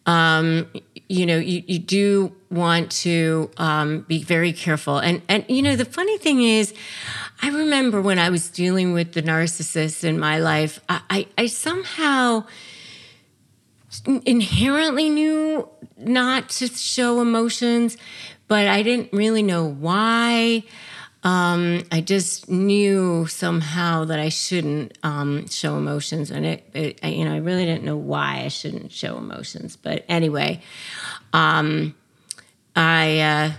um, 0.05 0.71
you 1.07 1.25
know, 1.25 1.37
you, 1.37 1.63
you 1.67 1.79
do 1.79 2.35
want 2.49 2.91
to 2.91 3.49
um, 3.57 4.01
be 4.01 4.23
very 4.23 4.53
careful. 4.53 4.97
And, 4.97 5.21
and, 5.27 5.45
you 5.47 5.61
know, 5.61 5.75
the 5.75 5.85
funny 5.85 6.17
thing 6.17 6.41
is, 6.41 6.73
I 7.41 7.49
remember 7.49 8.01
when 8.01 8.17
I 8.17 8.29
was 8.29 8.49
dealing 8.49 8.93
with 8.93 9.13
the 9.13 9.21
narcissist 9.21 10.03
in 10.03 10.19
my 10.19 10.39
life, 10.39 10.79
I, 10.89 11.01
I, 11.09 11.27
I 11.37 11.45
somehow 11.47 12.45
inherently 14.25 15.09
knew 15.09 15.69
not 15.97 16.49
to 16.49 16.67
show 16.67 17.21
emotions, 17.21 17.97
but 18.47 18.67
I 18.67 18.83
didn't 18.83 19.13
really 19.13 19.43
know 19.43 19.65
why. 19.65 20.63
Um, 21.25 21.81
I 21.91 22.01
just 22.01 22.51
knew 22.51 23.25
somehow 23.25 24.05
that 24.05 24.19
I 24.19 24.29
shouldn't 24.29 24.95
um, 25.01 25.47
show 25.47 25.75
emotions, 25.75 26.29
and 26.29 26.45
it, 26.45 26.69
it, 26.75 27.03
you 27.03 27.25
know, 27.25 27.33
I 27.33 27.37
really 27.37 27.65
didn't 27.65 27.83
know 27.83 27.97
why 27.97 28.43
I 28.45 28.47
shouldn't 28.49 28.91
show 28.91 29.17
emotions. 29.17 29.75
But 29.75 30.05
anyway, 30.07 30.61
um, 31.33 31.95
I, 32.75 33.19
uh, 33.19 33.51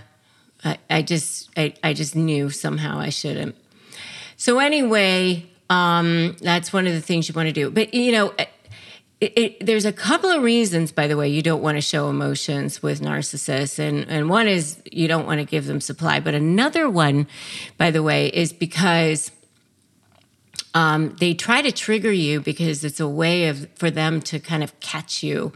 I, 0.63 0.77
I 0.89 1.01
just, 1.01 1.49
I, 1.57 1.73
I 1.83 1.93
just 1.93 2.15
knew 2.15 2.49
somehow 2.49 2.99
I 2.99 3.09
shouldn't. 3.09 3.55
So 4.37 4.59
anyway, 4.59 5.45
um, 5.69 6.37
that's 6.39 6.71
one 6.71 6.87
of 6.87 6.93
the 6.93 7.01
things 7.01 7.27
you 7.27 7.35
want 7.35 7.47
to 7.47 7.53
do. 7.53 7.69
But 7.69 7.93
you 7.93 8.13
know, 8.13 8.33
it, 9.19 9.33
it, 9.35 9.65
there's 9.65 9.85
a 9.85 9.91
couple 9.91 10.29
of 10.29 10.43
reasons, 10.43 10.91
by 10.91 11.07
the 11.07 11.17
way, 11.17 11.27
you 11.27 11.41
don't 11.41 11.61
want 11.61 11.77
to 11.77 11.81
show 11.81 12.09
emotions 12.09 12.83
with 12.83 13.01
narcissists. 13.01 13.79
And, 13.79 14.07
and 14.07 14.29
one 14.29 14.47
is 14.47 14.81
you 14.91 15.07
don't 15.07 15.25
want 15.25 15.39
to 15.39 15.45
give 15.45 15.65
them 15.65 15.81
supply. 15.81 16.19
But 16.19 16.35
another 16.35 16.87
one, 16.87 17.27
by 17.77 17.89
the 17.89 18.03
way, 18.03 18.27
is 18.27 18.53
because 18.53 19.31
um, 20.75 21.15
they 21.19 21.33
try 21.33 21.63
to 21.63 21.71
trigger 21.71 22.11
you 22.11 22.41
because 22.41 22.83
it's 22.83 22.99
a 22.99 23.07
way 23.07 23.47
of 23.47 23.67
for 23.73 23.89
them 23.89 24.21
to 24.21 24.39
kind 24.39 24.63
of 24.63 24.79
catch 24.79 25.23
you 25.23 25.51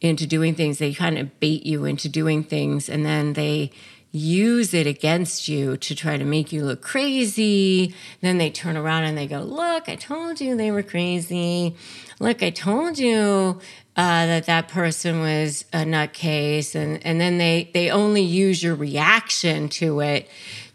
into 0.00 0.26
doing 0.26 0.56
things. 0.56 0.78
They 0.78 0.92
kind 0.92 1.18
of 1.18 1.38
bait 1.38 1.64
you 1.64 1.84
into 1.84 2.08
doing 2.08 2.42
things, 2.42 2.88
and 2.88 3.06
then 3.06 3.34
they 3.34 3.70
use 4.18 4.74
it 4.74 4.86
against 4.86 5.48
you 5.48 5.76
to 5.78 5.94
try 5.94 6.16
to 6.16 6.24
make 6.24 6.52
you 6.52 6.64
look 6.64 6.82
crazy. 6.82 7.94
Then 8.20 8.38
they 8.38 8.50
turn 8.50 8.76
around 8.76 9.04
and 9.04 9.16
they 9.16 9.26
go, 9.26 9.40
Look, 9.40 9.88
I 9.88 9.96
told 9.96 10.40
you 10.40 10.56
they 10.56 10.70
were 10.70 10.82
crazy. 10.82 11.76
Look, 12.20 12.42
I 12.42 12.50
told 12.50 12.98
you 12.98 13.60
uh, 13.96 14.26
that 14.26 14.46
that 14.46 14.68
person 14.68 15.20
was 15.20 15.64
a 15.72 15.78
nutcase. 15.78 16.74
And, 16.74 17.04
and 17.04 17.20
then 17.20 17.38
they, 17.38 17.70
they 17.74 17.90
only 17.90 18.22
use 18.22 18.62
your 18.62 18.74
reaction 18.74 19.68
to 19.70 20.00
it 20.00 20.28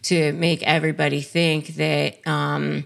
to 0.04 0.34
make 0.34 0.62
everybody 0.64 1.22
think 1.22 1.68
that, 1.76 2.26
um, 2.28 2.86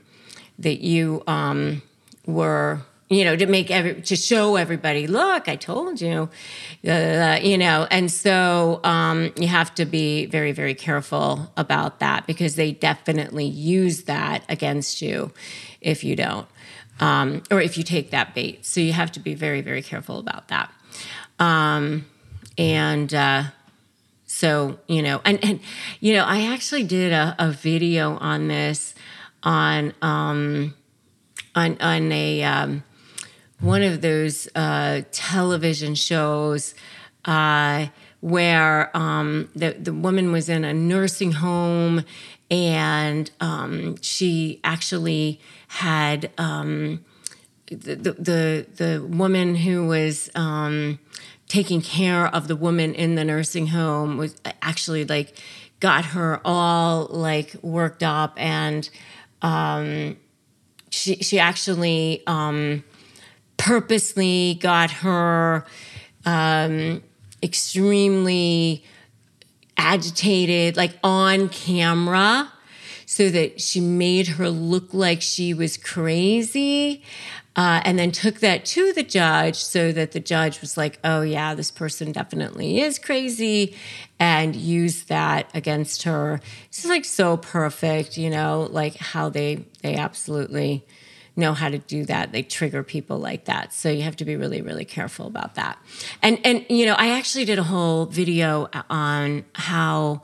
that 0.59 0.81
you 0.81 1.23
um, 1.25 1.81
were 2.25 2.81
you 3.09 3.23
know, 3.23 3.35
to 3.35 3.45
make 3.45 3.71
every 3.71 4.01
to 4.01 4.15
show 4.15 4.57
everybody, 4.57 5.07
look, 5.07 5.47
I 5.47 5.55
told 5.55 6.01
you, 6.01 6.29
uh, 6.87 7.39
you 7.41 7.57
know, 7.57 7.87
and 7.89 8.11
so 8.11 8.81
um, 8.83 9.31
you 9.37 9.47
have 9.47 9.73
to 9.75 9.85
be 9.85 10.25
very, 10.25 10.51
very 10.51 10.73
careful 10.73 11.51
about 11.55 11.99
that 11.99 12.27
because 12.27 12.55
they 12.55 12.73
definitely 12.73 13.45
use 13.45 14.03
that 14.03 14.43
against 14.49 15.01
you 15.01 15.31
if 15.79 16.03
you 16.03 16.17
don't, 16.17 16.47
um, 16.99 17.43
or 17.49 17.61
if 17.61 17.77
you 17.77 17.83
take 17.83 18.11
that 18.11 18.35
bait. 18.35 18.65
So 18.65 18.81
you 18.81 18.91
have 18.91 19.11
to 19.13 19.21
be 19.21 19.35
very, 19.35 19.61
very 19.61 19.81
careful 19.81 20.19
about 20.19 20.49
that. 20.49 20.69
Um, 21.39 22.05
and 22.57 23.13
uh, 23.13 23.43
so 24.25 24.79
you 24.87 25.01
know, 25.01 25.21
and 25.23 25.41
and 25.43 25.61
you 26.01 26.13
know, 26.13 26.25
I 26.25 26.51
actually 26.51 26.83
did 26.83 27.13
a, 27.13 27.35
a 27.39 27.51
video 27.51 28.17
on 28.17 28.49
this 28.49 28.95
on 29.43 29.93
um, 30.01 30.73
on 31.55 31.77
on 31.79 32.11
a 32.11 32.43
um, 32.43 32.83
one 33.59 33.81
of 33.81 34.01
those 34.01 34.47
uh, 34.55 35.01
television 35.11 35.95
shows 35.95 36.75
uh, 37.25 37.87
where 38.21 38.95
um, 38.95 39.49
the, 39.55 39.71
the 39.71 39.93
woman 39.93 40.31
was 40.31 40.49
in 40.49 40.63
a 40.63 40.73
nursing 40.73 41.33
home 41.33 42.03
and 42.49 43.29
um, 43.41 43.95
she 44.01 44.59
actually 44.63 45.39
had 45.67 46.31
um, 46.37 47.03
the, 47.67 47.95
the, 47.95 48.65
the 48.75 49.05
woman 49.05 49.55
who 49.55 49.85
was 49.87 50.29
um, 50.35 50.99
taking 51.47 51.81
care 51.81 52.27
of 52.27 52.47
the 52.47 52.55
woman 52.55 52.93
in 52.93 53.15
the 53.15 53.25
nursing 53.25 53.67
home 53.67 54.17
was 54.17 54.35
actually 54.61 55.05
like 55.05 55.37
got 55.79 56.05
her 56.05 56.39
all 56.45 57.07
like 57.09 57.55
worked 57.61 58.03
up 58.03 58.33
and 58.37 58.89
um, 59.41 60.17
she 60.89 61.15
she 61.17 61.39
actually 61.39 62.23
um, 62.25 62.83
purposely 63.67 64.57
got 64.61 64.89
her 64.89 65.65
um, 66.25 67.03
extremely 67.43 68.81
agitated, 69.75 70.77
like 70.77 70.97
on 71.03 71.49
camera, 71.49 72.49
so 73.05 73.27
that 73.29 73.59
she 73.59 73.81
made 73.81 74.27
her 74.27 74.49
look 74.49 74.93
like 74.93 75.21
she 75.21 75.53
was 75.53 75.75
crazy. 75.75 77.03
Uh, 77.57 77.81
and 77.83 77.99
then 77.99 78.11
took 78.11 78.39
that 78.39 78.63
to 78.63 78.93
the 78.93 79.03
judge 79.03 79.55
so 79.55 79.91
that 79.91 80.11
the 80.11 80.19
judge 80.19 80.61
was 80.61 80.77
like, 80.77 80.99
oh, 81.03 81.21
yeah, 81.21 81.55
this 81.55 81.71
person 81.71 82.11
definitely 82.11 82.79
is 82.79 82.99
crazy, 82.99 83.75
and 84.17 84.55
used 84.55 85.09
that 85.09 85.49
against 85.53 86.03
her. 86.03 86.39
It's 86.67 86.85
like 86.85 87.03
so 87.03 87.35
perfect, 87.35 88.17
you 88.17 88.29
know, 88.29 88.69
like 88.71 88.95
how 88.95 89.27
they 89.29 89.65
they 89.81 89.95
absolutely 89.95 90.85
know 91.37 91.53
how 91.53 91.69
to 91.69 91.77
do 91.77 92.05
that. 92.05 92.31
They 92.31 92.43
trigger 92.43 92.83
people 92.83 93.17
like 93.17 93.45
that. 93.45 93.73
So 93.73 93.89
you 93.89 94.01
have 94.03 94.15
to 94.17 94.25
be 94.25 94.35
really, 94.35 94.61
really 94.61 94.85
careful 94.85 95.27
about 95.27 95.55
that. 95.55 95.77
And 96.21 96.39
and 96.43 96.65
you 96.69 96.85
know, 96.85 96.95
I 96.97 97.17
actually 97.17 97.45
did 97.45 97.59
a 97.59 97.63
whole 97.63 98.05
video 98.05 98.69
on 98.89 99.45
how 99.53 100.23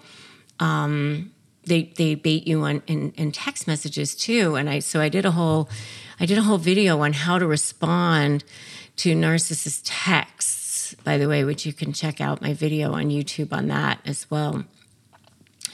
um, 0.60 1.32
they 1.66 1.94
they 1.96 2.16
bait 2.16 2.48
you 2.48 2.62
on 2.62 2.82
in, 2.88 3.12
in 3.12 3.32
text 3.32 3.68
messages 3.68 4.16
too. 4.16 4.56
And 4.56 4.70
I 4.70 4.80
so 4.80 5.00
I 5.00 5.10
did 5.10 5.26
a 5.26 5.32
whole 5.32 5.70
I 6.20 6.26
did 6.26 6.38
a 6.38 6.42
whole 6.42 6.58
video 6.58 7.00
on 7.02 7.14
how 7.14 7.40
to 7.40 7.48
respond 7.48 8.44
to 8.98 9.16
narcissist 9.16 9.82
texts, 9.86 10.96
by 11.04 11.18
the 11.18 11.28
way, 11.28 11.44
which 11.44 11.66
you 11.66 11.74
can 11.74 11.94
check 11.94 12.22
out 12.22 12.42
my 12.42 12.54
video 12.54 12.94
on 12.94 13.06
YouTube 13.06 13.52
on 13.52 13.68
that 13.68 14.00
as 14.06 14.30
well. 14.30 14.64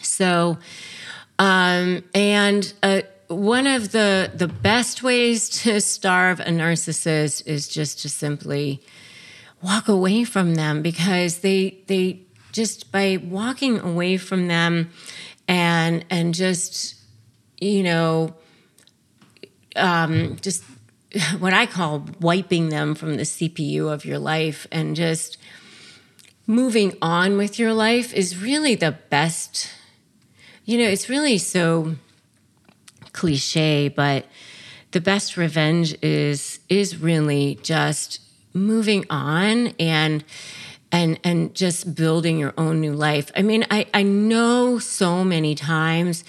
So, 0.02 0.58
um, 1.38 2.04
and 2.14 2.74
uh, 2.82 3.02
one 3.30 3.68
of 3.68 3.92
the 3.92 4.32
the 4.34 4.48
best 4.48 5.04
ways 5.04 5.50
to 5.50 5.80
starve 5.80 6.40
a 6.40 6.46
narcissist 6.46 7.46
is 7.46 7.68
just 7.68 8.02
to 8.02 8.10
simply 8.10 8.82
walk 9.62 9.88
away 9.88 10.24
from 10.24 10.56
them 10.56 10.82
because 10.82 11.40
they 11.40 11.78
they 11.88 12.22
just 12.52 12.92
by 12.92 13.18
walking 13.24 13.80
away 13.80 14.18
from 14.18 14.48
them 14.48 14.90
and 15.48 16.04
and 16.10 16.34
just 16.34 16.96
you 17.62 17.84
know 17.84 18.34
um, 19.76 20.38
just 20.42 20.64
what 21.40 21.54
I 21.54 21.66
call 21.66 22.06
wiping 22.20 22.70
them 22.70 22.96
from 22.96 23.16
the 23.16 23.24
CPU 23.24 23.92
of 23.92 24.06
your 24.06 24.20
life 24.20 24.68
and 24.72 24.96
just 24.96 25.38
moving 26.48 26.98
on 27.02 27.38
with 27.38 27.60
your 27.60 27.74
life 27.74 28.14
is 28.14 28.42
really 28.42 28.76
the 28.76 28.92
best. 28.92 29.70
You 30.66 30.80
know, 30.80 30.90
it's 30.90 31.10
really 31.10 31.38
so 31.38 31.96
cliche, 33.20 33.90
but 33.90 34.26
the 34.92 35.02
best 35.02 35.36
revenge 35.36 35.94
is 36.02 36.60
is 36.70 36.98
really 36.98 37.60
just 37.62 38.22
moving 38.54 39.06
on 39.10 39.68
and 39.78 40.24
and 40.92 41.20
and 41.24 41.54
just 41.54 41.94
building 41.96 42.40
your 42.40 42.54
own 42.58 42.80
new 42.80 42.94
life. 42.94 43.30
I 43.36 43.42
mean, 43.42 43.66
I 43.70 43.88
I 43.94 44.04
know 44.04 44.80
so 44.80 45.26
many 45.26 45.54
times 45.54 46.24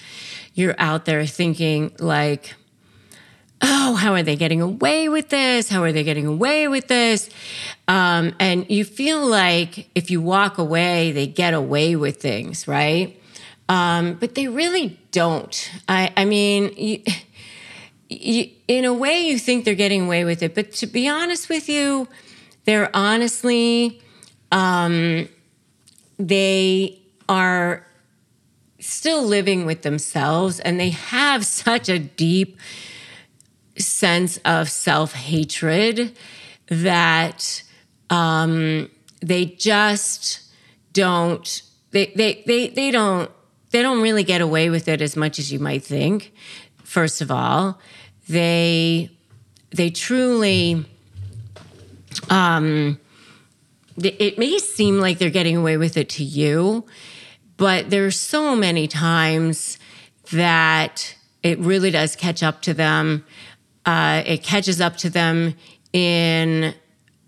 you're 0.53 0.75
out 0.77 1.05
there 1.05 1.25
thinking 1.25 1.93
like 1.99 2.55
oh, 3.63 3.93
how 3.93 4.13
are 4.13 4.23
they 4.23 4.35
getting 4.35 4.59
away 4.59 5.07
with 5.07 5.29
this? 5.29 5.69
How 5.69 5.83
are 5.83 5.91
they 5.91 6.03
getting 6.03 6.25
away 6.25 6.67
with 6.67 6.87
this? 6.87 7.29
Um, 7.87 8.33
and 8.39 8.67
you 8.69 8.83
feel 8.83 9.23
like 9.23 9.87
if 9.93 10.09
you 10.09 10.19
walk 10.19 10.57
away, 10.57 11.11
they 11.11 11.27
get 11.27 11.53
away 11.53 11.95
with 11.95 12.19
things, 12.19 12.67
right? 12.67 13.20
Um, 13.69 14.15
but 14.15 14.35
they 14.35 14.47
really 14.47 14.99
don't. 15.11 15.71
I, 15.87 16.11
I 16.17 16.25
mean, 16.25 16.73
you, 16.75 17.03
you, 18.09 18.49
in 18.67 18.85
a 18.85 18.93
way, 18.93 19.21
you 19.21 19.39
think 19.39 19.65
they're 19.65 19.75
getting 19.75 20.05
away 20.05 20.25
with 20.25 20.43
it, 20.43 20.53
but 20.55 20.73
to 20.73 20.87
be 20.87 21.07
honest 21.07 21.47
with 21.47 21.69
you, 21.69 22.07
they're 22.65 22.89
honestly, 22.93 24.01
um, 24.51 25.29
they 26.19 26.99
are 27.29 27.85
still 28.79 29.23
living 29.23 29.65
with 29.65 29.83
themselves 29.83 30.59
and 30.59 30.79
they 30.79 30.89
have 30.89 31.45
such 31.63 31.87
a 31.87 31.99
deep 31.99 32.57
sense 33.77 34.37
of 34.43 34.69
self 34.69 35.13
hatred 35.13 36.17
that 36.67 37.63
um, 38.09 38.89
they 39.21 39.45
just 39.45 40.41
don't 40.93 41.63
they, 41.91 42.11
they 42.15 42.43
they 42.45 42.67
they 42.69 42.91
don't 42.91 43.31
they 43.71 43.81
don't 43.81 44.01
really 44.01 44.23
get 44.23 44.41
away 44.41 44.69
with 44.69 44.87
it 44.87 45.01
as 45.01 45.15
much 45.15 45.39
as 45.39 45.51
you 45.51 45.59
might 45.59 45.83
think. 45.83 46.33
First 46.83 47.21
of 47.21 47.31
all 47.31 47.79
they 48.29 49.09
they 49.71 49.89
truly 49.89 50.85
um 52.29 52.99
it 53.97 54.37
may 54.37 54.57
seem 54.57 54.99
like 54.99 55.17
they're 55.17 55.29
getting 55.29 55.57
away 55.57 55.77
with 55.77 55.97
it 55.97 56.09
to 56.09 56.23
you 56.23 56.85
but 57.57 57.89
there's 57.91 58.19
so 58.19 58.55
many 58.55 58.87
times 58.87 59.77
that 60.31 61.15
it 61.43 61.59
really 61.59 61.91
does 61.91 62.15
catch 62.15 62.41
up 62.41 62.63
to 62.63 62.73
them. 62.73 63.23
Uh, 63.85 64.23
it 64.25 64.43
catches 64.43 64.81
up 64.81 64.97
to 64.97 65.11
them 65.11 65.53
in 65.93 66.73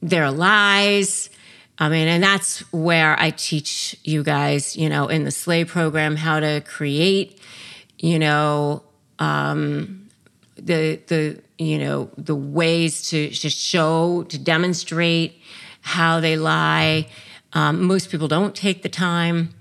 their 0.01 0.31
lies 0.31 1.29
I 1.79 1.89
mean, 1.89 2.07
and 2.07 2.23
that's 2.23 2.59
where 2.71 3.19
I 3.19 3.31
teach 3.31 3.97
you 4.03 4.23
guys, 4.23 4.75
you 4.75 4.89
know, 4.89 5.07
in 5.07 5.23
the 5.23 5.31
Slay 5.31 5.65
program, 5.65 6.15
how 6.15 6.39
to 6.39 6.61
create, 6.61 7.39
you 7.97 8.19
know, 8.19 8.83
um, 9.19 10.09
the 10.55 10.99
the 11.07 11.41
you 11.57 11.79
know 11.79 12.09
the 12.17 12.35
ways 12.35 13.09
to 13.09 13.29
to 13.29 13.49
show 13.49 14.23
to 14.29 14.37
demonstrate 14.37 15.39
how 15.81 16.19
they 16.19 16.37
lie. 16.37 17.07
Um, 17.53 17.83
most 17.83 18.09
people 18.09 18.27
don't 18.27 18.55
take 18.55 18.83
the 18.83 18.89
time 18.89 19.53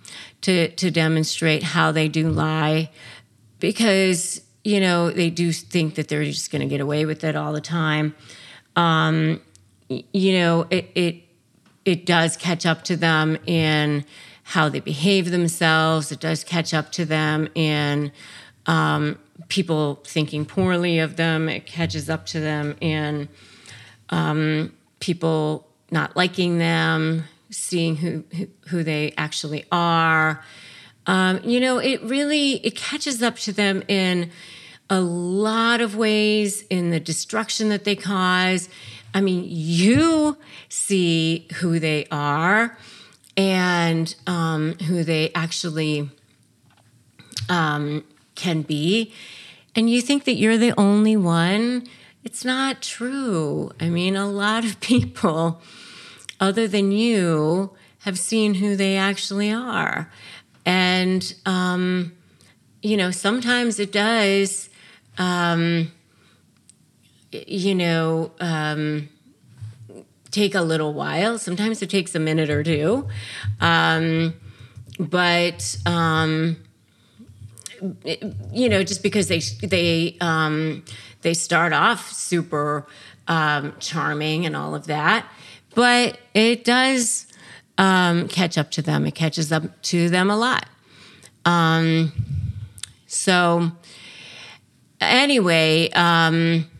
to 0.43 0.69
to 0.69 0.91
demonstrate 0.91 1.63
how 1.63 1.93
they 1.93 2.09
do 2.09 2.29
lie 2.29 2.91
because 3.59 4.43
you 4.65 4.81
know 4.81 5.11
they 5.11 5.31
do 5.31 5.53
think 5.53 5.95
that 5.95 6.09
they're 6.09 6.25
just 6.25 6.51
going 6.51 6.63
to 6.63 6.69
get 6.69 6.81
away 6.81 7.07
with 7.07 7.25
it 7.25 7.37
all 7.37 7.53
the 7.53 7.61
time. 7.61 8.15
Um, 8.77 9.41
you 9.89 10.39
know, 10.39 10.67
it, 10.71 10.91
it 10.95 11.23
it 11.85 12.07
does 12.07 12.37
catch 12.37 12.65
up 12.65 12.85
to 12.85 12.97
them 12.97 13.37
in 13.47 14.05
how 14.45 14.69
they 14.69 14.81
behave 14.81 15.31
themselves. 15.31 16.13
It 16.13 16.21
does 16.21 16.45
catch 16.45 16.75
up 16.75 16.93
to 16.93 17.05
them 17.05 17.49
in 17.55 18.13
um, 18.67 19.19
people 19.49 20.01
thinking 20.05 20.45
poorly 20.45 20.99
of 20.99 21.17
them. 21.17 21.49
It 21.49 21.67
catches 21.67 22.09
up 22.11 22.27
to 22.27 22.41
them 22.41 22.77
in 22.81 23.29
um, 24.11 24.73
people 25.01 25.69
not 25.91 26.17
liking 26.17 26.59
them, 26.59 27.25
seeing 27.51 27.97
who 27.97 28.25
who, 28.69 28.83
they 28.83 29.13
actually 29.17 29.65
are. 29.71 30.43
Um, 31.07 31.41
you 31.45 31.61
know, 31.61 31.79
it 31.79 32.03
really 32.03 32.65
it 32.65 32.77
catches 32.77 33.23
up 33.23 33.37
to 33.39 33.53
them 33.53 33.83
in 33.89 34.31
a 34.89 35.01
lot 35.01 35.81
of 35.81 35.97
ways 35.97 36.63
in 36.69 36.91
the 36.91 37.01
destruction 37.01 37.69
that 37.71 37.85
they 37.85 37.97
cause 37.97 38.69
I 39.15 39.21
mean, 39.21 39.45
you 39.49 40.39
see 40.69 41.47
who 41.57 41.79
they 41.79 42.07
are 42.11 42.77
and 43.37 44.15
um, 44.27 44.75
who 44.87 45.05
they 45.05 45.31
actually 45.35 46.11
um, 47.49 48.05
can 48.35 48.63
be. 48.63 49.13
And 49.75 49.89
you 49.89 50.01
think 50.01 50.25
that 50.25 50.35
you're 50.35 50.59
the 50.59 50.75
only 50.79 51.17
one. 51.17 51.87
It's 52.25 52.45
not 52.45 52.83
true. 52.83 53.73
I 53.81 53.89
mean, 53.89 54.17
a 54.17 54.29
lot 54.29 54.65
of 54.65 54.81
people, 54.81 55.61
other 56.41 56.69
than 56.69 56.93
you, 56.93 57.71
have 58.01 58.19
seen 58.19 58.55
who 58.55 58.77
they 58.77 58.97
actually 58.97 59.53
are. 59.53 60.11
And, 60.65 61.35
um, 61.47 62.13
you 62.83 62.97
know, 62.97 63.11
sometimes 63.11 63.79
it 63.79 63.93
does. 63.93 64.69
Um, 65.19 65.93
you 67.33 67.75
know, 67.75 68.33
um, 68.41 69.09
take 70.31 70.55
a 70.55 70.63
little 70.63 70.95
while. 70.95 71.39
Sometimes 71.39 71.83
it 71.83 71.91
takes 71.91 72.15
a 72.15 72.19
minute 72.19 72.51
or 72.51 72.63
two. 72.63 73.07
Um, 73.61 74.35
but, 74.99 75.77
um, 75.87 76.57
you 78.53 78.69
know, 78.69 78.83
just 78.85 79.03
because 79.03 79.29
they, 79.29 79.41
they, 79.67 80.17
um, 80.21 80.85
they 81.23 81.35
start 81.35 81.73
off 81.73 82.13
super 82.13 82.87
um, 83.29 83.75
charming 83.81 84.47
and 84.47 84.57
all 84.57 84.75
of 84.75 84.87
that, 84.87 85.27
but 85.75 86.19
it 86.35 86.65
does 86.65 87.27
um, 87.79 88.29
catch 88.29 88.59
up 88.59 88.71
to 88.73 88.83
them. 88.83 89.07
It 89.07 89.15
catches 89.15 89.53
up 89.53 89.83
to 89.83 90.09
them 90.09 90.31
a 90.31 90.37
lot. 90.37 90.67
So, 93.07 93.73
anyway, 95.01 95.91
um, 95.91 96.71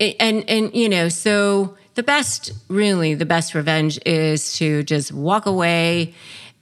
and 0.00 0.48
and 0.48 0.74
you 0.74 0.88
know 0.88 1.08
so 1.08 1.76
the 1.94 2.02
best 2.02 2.52
really 2.68 3.14
the 3.14 3.26
best 3.26 3.54
revenge 3.54 3.98
is 4.04 4.56
to 4.56 4.82
just 4.82 5.12
walk 5.12 5.46
away 5.46 6.14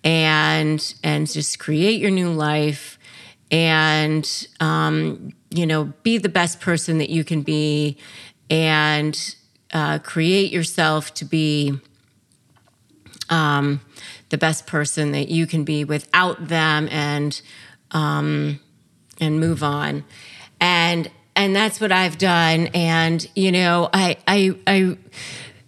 and 0.02 0.94
and 1.02 1.30
just 1.30 1.58
create 1.58 2.00
your 2.00 2.10
new 2.10 2.30
life 2.30 2.98
and 3.50 4.46
um, 4.60 5.32
you 5.50 5.66
know 5.66 5.92
be 6.02 6.18
the 6.18 6.28
best 6.28 6.60
person 6.60 6.98
that 6.98 7.10
you 7.10 7.24
can 7.24 7.42
be 7.42 7.96
and 8.50 9.36
uh, 9.72 9.98
create 9.98 10.52
yourself 10.52 11.12
to 11.14 11.24
be 11.24 11.78
um, 13.30 13.80
the 14.28 14.38
best 14.38 14.66
person 14.66 15.12
that 15.12 15.28
you 15.28 15.46
can 15.46 15.64
be 15.64 15.84
without 15.84 16.48
them 16.48 16.88
and 16.90 17.40
um, 17.90 18.60
and 19.20 19.40
move 19.40 19.62
on. 19.62 20.04
And 20.60 21.10
and 21.36 21.54
that's 21.54 21.80
what 21.80 21.92
I've 21.92 22.18
done. 22.18 22.68
And 22.68 23.26
you 23.34 23.52
know, 23.52 23.88
I, 23.92 24.16
I, 24.26 24.54
I, 24.66 24.96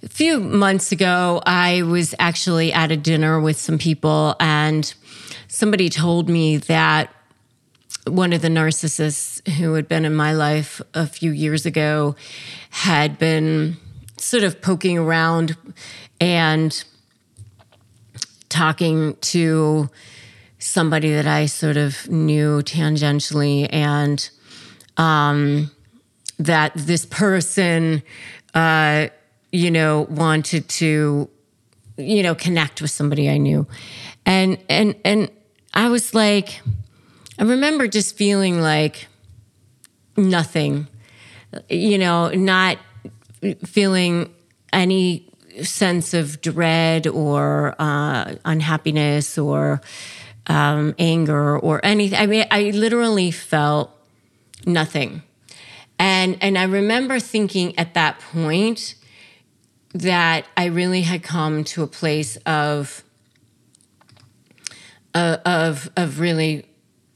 a 0.03 0.09
few 0.09 0.41
months 0.41 0.93
ago, 0.93 1.43
I 1.47 1.83
was 1.83 2.15
actually 2.19 2.73
at 2.73 2.91
a 2.93 2.97
dinner 2.97 3.41
with 3.41 3.59
some 3.59 3.79
people, 3.79 4.37
and 4.41 4.93
somebody 5.49 5.89
told 5.89 6.29
me 6.29 6.59
that 6.59 7.13
one 8.07 8.33
of 8.33 8.41
the 8.41 8.49
narcissists 8.49 9.47
who 9.55 9.75
had 9.75 9.89
been 9.89 10.05
in 10.05 10.15
my 10.15 10.33
life 10.33 10.81
a 10.95 11.07
few 11.07 11.33
years 11.33 11.67
ago 11.67 12.15
had 12.71 13.19
been 13.19 13.77
sort 14.17 14.45
of 14.45 14.63
poking 14.63 14.97
around 14.97 15.57
and 16.21 16.85
talking 18.49 19.17
to 19.17 19.91
somebody 20.59 21.13
that 21.13 21.27
I 21.27 21.47
sort 21.47 21.77
of 21.77 22.09
knew 22.09 22.63
tangentially 22.63 23.69
and 23.73 24.31
um, 24.97 25.71
that 26.39 26.73
this 26.75 27.07
person, 27.07 28.03
uh, 28.55 29.09
you 29.53 29.71
know, 29.71 30.07
wanted 30.11 30.69
to, 30.69 31.29
you 31.97 32.23
know, 32.23 32.35
connect 32.35 32.83
with 32.83 32.91
somebody 32.91 33.31
I 33.31 33.39
knew, 33.39 33.67
and 34.25 34.59
and 34.69 34.95
and 35.05 35.31
I 35.75 35.89
was 35.89 36.15
like, 36.15 36.61
I 37.39 37.45
remember 37.45 37.87
just 37.87 38.17
feeling 38.17 38.61
like 38.61 39.09
nothing, 40.17 40.89
you 41.69 41.99
know, 41.99 42.29
not 42.31 42.79
feeling 43.65 44.33
any 44.73 45.29
sense 45.63 46.13
of 46.13 46.41
dread 46.41 47.07
or 47.07 47.75
uh, 47.79 48.35
unhappiness 48.45 49.39
or 49.39 49.81
um, 50.49 50.95
anger 50.99 51.59
or 51.59 51.81
anything. 51.85 52.19
I 52.19 52.27
mean, 52.27 52.47
I 52.51 52.71
literally 52.71 53.31
felt 53.31 53.96
nothing. 54.67 55.23
And 55.99 56.37
and 56.43 56.59
I 56.59 56.65
remember 56.65 57.19
thinking 57.21 57.79
at 57.79 57.95
that 57.95 58.21
point 58.21 58.97
that 59.95 60.47
I 60.57 60.67
really 60.67 61.03
had 61.03 61.23
come 61.23 61.65
to 61.65 61.83
a 61.83 61.87
place 61.87 62.37
of 62.45 63.03
uh, 65.15 65.39
of 65.47 65.91
of 65.97 66.21
really 66.21 66.67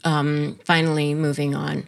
um, 0.04 0.58
finally 0.64 1.14
moving 1.14 1.54
on. 1.54 1.86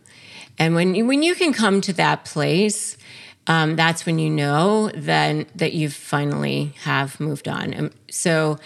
And 0.58 0.74
when 0.74 0.94
you, 0.94 1.06
when 1.06 1.22
you 1.22 1.34
can 1.34 1.52
come 1.52 1.80
to 1.80 1.92
that 1.94 2.26
place, 2.26 2.98
um, 3.46 3.74
that's 3.74 4.04
when 4.04 4.18
you 4.18 4.28
know 4.28 4.90
then 4.94 5.46
that 5.54 5.72
you 5.72 5.88
finally 5.88 6.74
have 6.82 7.18
moved 7.18 7.48
on. 7.48 7.72
And 7.72 7.90
so 8.10 8.58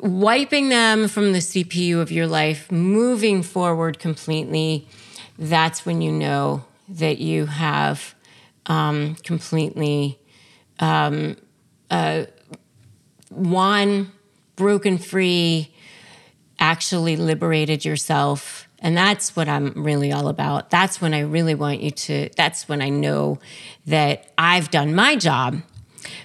wiping 0.00 0.68
them 0.68 1.08
from 1.08 1.32
the 1.32 1.40
CPU 1.40 1.98
of 1.98 2.12
your 2.12 2.26
life, 2.26 2.70
moving 2.70 3.42
forward 3.42 3.98
completely 3.98 4.86
that's 5.38 5.86
when 5.86 6.00
you 6.02 6.12
know 6.12 6.64
that 6.88 7.18
you 7.18 7.46
have 7.46 8.14
um, 8.66 9.14
completely 9.16 10.18
um, 10.80 11.36
uh, 11.90 12.24
one 13.30 14.12
broken 14.56 14.98
free, 14.98 15.72
actually 16.58 17.16
liberated 17.16 17.84
yourself 17.84 18.68
And 18.80 18.96
that's 18.96 19.34
what 19.34 19.48
I'm 19.48 19.72
really 19.74 20.12
all 20.12 20.28
about. 20.28 20.70
That's 20.70 21.00
when 21.00 21.12
I 21.12 21.20
really 21.20 21.54
want 21.54 21.80
you 21.80 21.90
to, 21.90 22.30
that's 22.36 22.68
when 22.68 22.80
I 22.80 22.90
know 22.90 23.40
that 23.86 24.32
I've 24.38 24.70
done 24.70 24.94
my 24.94 25.16
job 25.16 25.62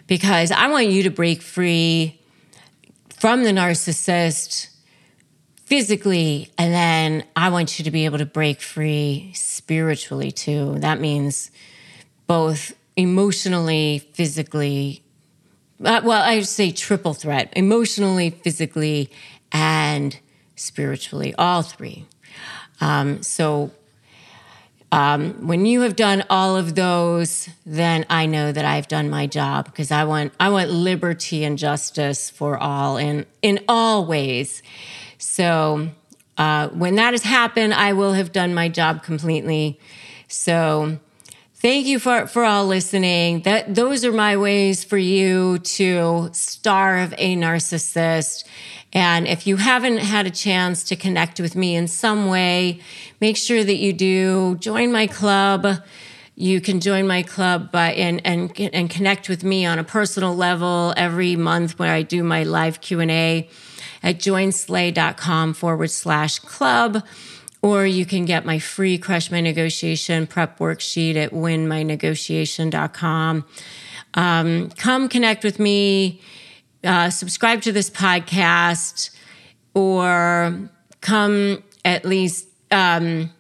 because 0.08 0.52
I 0.52 0.67
want 0.67 0.88
you 0.88 1.04
to 1.04 1.10
break 1.10 1.41
free 1.41 2.19
from 3.19 3.43
the 3.43 3.49
narcissist 3.52 4.69
physically, 5.74 6.52
and 6.56 6.72
then 6.72 7.24
I 7.36 7.50
want 7.50 7.80
you 7.80 7.86
to 7.86 7.90
be 7.90 8.06
able 8.06 8.20
to 8.20 8.28
break 8.28 8.62
free 8.62 9.32
spiritually 9.34 10.32
too. 10.32 10.78
That 10.78 11.00
means 11.00 11.50
both 12.28 12.76
emotionally, 12.96 14.08
physically, 14.14 15.02
uh, 15.84 16.02
well, 16.04 16.22
I 16.22 16.42
say 16.42 16.70
triple 16.70 17.16
threat 17.16 17.52
emotionally, 17.56 18.30
physically, 18.30 19.10
and 19.52 20.16
spiritually, 20.56 21.34
all 21.40 21.64
three. 21.64 22.06
Um, 22.80 23.24
so 23.24 23.72
um, 24.92 25.48
when 25.48 25.66
you 25.66 25.82
have 25.82 25.96
done 25.96 26.24
all 26.30 26.56
of 26.56 26.76
those, 26.76 27.50
then 27.66 28.06
I 28.12 28.28
know 28.28 28.52
that 28.52 28.64
I've 28.64 28.88
done 28.88 29.10
my 29.10 29.26
job 29.26 29.66
because 29.66 29.90
I 29.90 30.04
want 30.04 30.34
I 30.40 30.50
want 30.50 30.70
liberty 30.70 31.44
and 31.44 31.58
justice 31.58 32.30
for 32.30 32.60
all 32.60 32.98
in 32.98 33.26
in 33.42 33.62
all 33.68 34.06
ways. 34.06 34.62
So 35.24 35.90
uh, 36.38 36.68
when 36.70 36.96
that 36.96 37.14
has 37.14 37.24
happened, 37.24 37.74
I 37.74 37.94
will 37.94 38.14
have 38.14 38.32
done 38.32 38.54
my 38.54 38.70
job 38.70 39.04
completely. 39.04 39.80
So 40.28 41.00
thank 41.56 41.86
you 41.86 41.98
for 41.98 42.28
for 42.28 42.44
all 42.44 42.68
listening. 42.68 43.42
That 43.42 43.74
those 43.74 44.04
are 44.04 44.12
my 44.12 44.38
ways 44.38 44.84
for 44.84 44.98
you 44.98 45.60
to 45.60 46.30
starve 46.34 47.14
a 47.18 47.36
narcissist 47.36 48.44
and 48.94 49.28
if 49.28 49.48
you 49.48 49.58
haven't 49.58 49.98
had 49.98 50.28
a 50.28 50.30
chance 50.30 50.84
to 50.86 50.96
connect 50.96 51.40
with 51.40 51.56
me 51.56 51.76
in 51.76 51.88
some 51.88 52.28
way, 52.28 52.80
make 53.20 53.38
sure 53.38 53.64
that 53.64 53.78
you 53.78 53.92
do. 53.92 54.56
Join 54.60 54.92
my 54.92 55.08
club. 55.08 55.66
You 56.36 56.62
can 56.62 56.80
join 56.80 57.08
my 57.08 57.24
club 57.24 57.72
by 57.72 57.94
and 57.94 58.22
and 58.24 58.52
and 58.60 58.90
connect 58.90 59.30
with 59.30 59.44
me 59.44 59.66
on 59.66 59.80
a 59.80 59.84
personal 59.84 60.36
level 60.36 60.94
every 60.96 61.36
month 61.36 61.80
where 61.80 61.92
I 61.92 62.04
do 62.04 62.24
my 62.24 62.44
live 62.44 62.82
Q 62.82 63.00
and 63.00 63.12
A 63.12 63.50
at 64.04 64.20
joinslay.com 64.20 65.54
forward 65.54 65.89
slash 65.89 66.39
club. 66.39 67.06
Or 67.62 67.86
you 67.86 68.06
can 68.06 68.26
get 68.26 68.46
my 68.46 68.60
free 68.60 68.98
Crush 68.98 69.32
My 69.32 69.39
Negotiation 69.39 70.28
prep 70.28 70.60
worksheet 70.60 71.16
at 71.16 71.32
winmynegotiation.com. 71.32 73.46
Um, 74.16 74.70
come 74.72 75.10
connect 75.10 75.46
with 75.46 75.60
me 75.60 76.20
uh, 76.84 77.10
subscribe 77.10 77.62
to 77.62 77.72
this 77.72 77.89
podcast 77.89 79.12
or 79.74 80.70
come 81.02 81.63
at 81.86 82.06
least 82.06 82.48
um, 82.72 83.32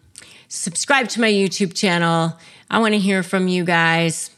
subscribe 0.47 1.09
to 1.09 1.21
my 1.21 1.31
YouTube 1.31 1.75
channel. 1.75 2.37
I 2.69 2.79
want 2.79 2.93
to 2.93 2.99
hear 2.99 3.21
from 3.21 3.47
you 3.47 3.65
guys. 3.65 4.29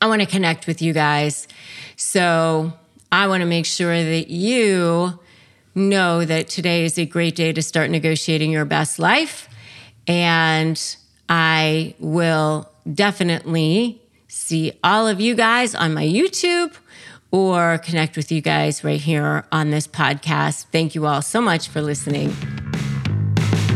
I 0.00 0.06
want 0.06 0.22
to 0.22 0.26
connect 0.26 0.66
with 0.66 0.80
you 0.80 0.92
guys. 0.92 1.48
So 1.96 2.72
I 3.10 3.28
want 3.28 3.40
to 3.40 3.46
make 3.46 3.66
sure 3.66 4.02
that 4.02 4.28
you 4.28 5.18
know 5.74 6.24
that 6.24 6.48
today 6.48 6.84
is 6.84 6.98
a 6.98 7.06
great 7.06 7.36
day 7.36 7.52
to 7.52 7.62
start 7.62 7.90
negotiating 7.90 8.50
your 8.50 8.64
best 8.64 8.98
life. 8.98 9.48
And 10.06 10.80
I 11.28 11.94
will 11.98 12.68
definitely 12.92 14.00
see 14.28 14.72
all 14.82 15.06
of 15.08 15.20
you 15.20 15.34
guys 15.34 15.74
on 15.74 15.94
my 15.94 16.04
YouTube 16.04 16.74
or 17.30 17.78
connect 17.78 18.16
with 18.16 18.30
you 18.30 18.40
guys 18.40 18.84
right 18.84 19.00
here 19.00 19.44
on 19.52 19.70
this 19.70 19.86
podcast. 19.86 20.66
Thank 20.72 20.94
you 20.94 21.06
all 21.06 21.22
so 21.22 21.40
much 21.40 21.68
for 21.68 21.82
listening. 21.82 22.30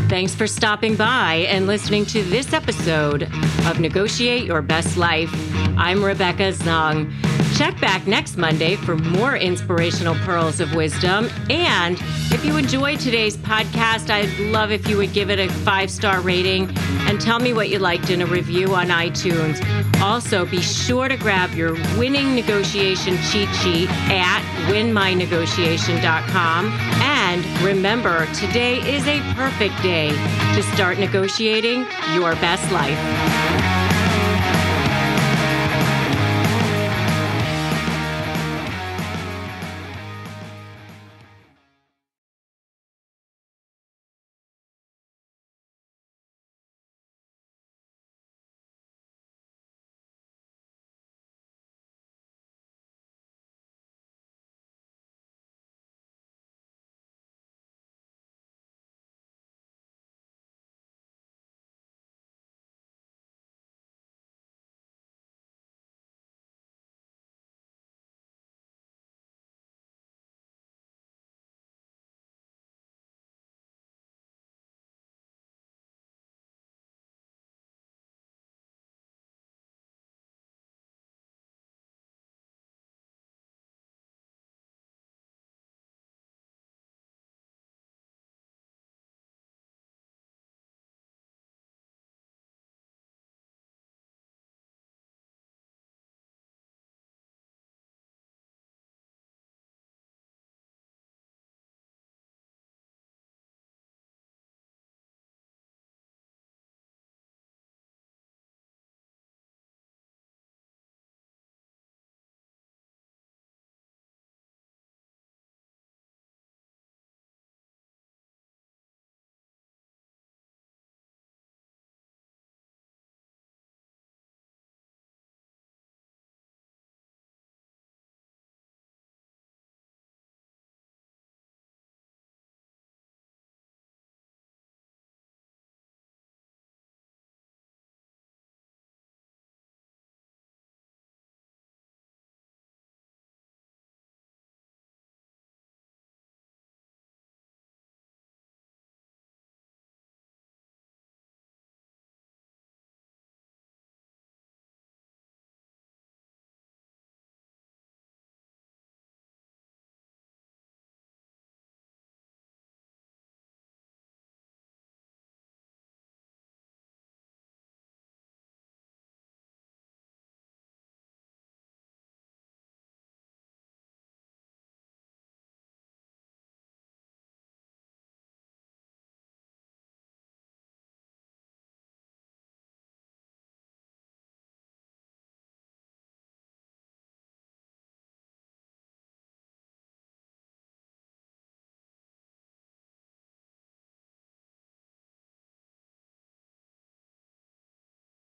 Thanks 0.07 0.35
for 0.35 0.47
stopping 0.47 0.95
by 0.95 1.45
and 1.47 1.67
listening 1.67 2.05
to 2.07 2.23
this 2.23 2.51
episode 2.53 3.23
of 3.65 3.79
Negotiate 3.79 4.43
Your 4.43 4.61
Best 4.61 4.97
Life. 4.97 5.31
I'm 5.77 6.03
Rebecca 6.03 6.51
Zung. 6.51 7.09
Check 7.55 7.79
back 7.81 8.07
next 8.07 8.37
Monday 8.37 8.75
for 8.75 8.95
more 8.95 9.35
inspirational 9.35 10.15
pearls 10.15 10.59
of 10.59 10.73
wisdom. 10.73 11.29
And 11.49 11.97
if 12.31 12.45
you 12.45 12.57
enjoyed 12.57 12.99
today's 12.99 13.37
podcast, 13.37 14.09
I'd 14.09 14.35
love 14.51 14.71
if 14.71 14.87
you 14.87 14.97
would 14.97 15.13
give 15.13 15.29
it 15.29 15.37
a 15.37 15.49
five 15.49 15.91
star 15.91 16.21
rating 16.21 16.69
and 17.07 17.19
tell 17.19 17.39
me 17.39 17.53
what 17.53 17.69
you 17.69 17.79
liked 17.79 18.09
in 18.09 18.21
a 18.21 18.25
review 18.25 18.73
on 18.73 18.87
iTunes. 18.87 19.61
Also, 20.01 20.45
be 20.45 20.61
sure 20.61 21.07
to 21.07 21.17
grab 21.17 21.53
your 21.53 21.73
winning 21.97 22.33
negotiation 22.33 23.17
cheat 23.29 23.49
sheet 23.55 23.89
at 24.09 24.41
winmynegotiation.com. 24.71 26.65
And 27.01 27.45
remember, 27.63 28.25
today 28.33 28.77
is 28.89 29.05
a 29.07 29.19
perfect 29.35 29.81
day 29.83 30.09
to 30.55 30.63
start 30.73 30.97
negotiating 30.99 31.85
your 32.13 32.33
best 32.35 32.71
life. 32.71 33.60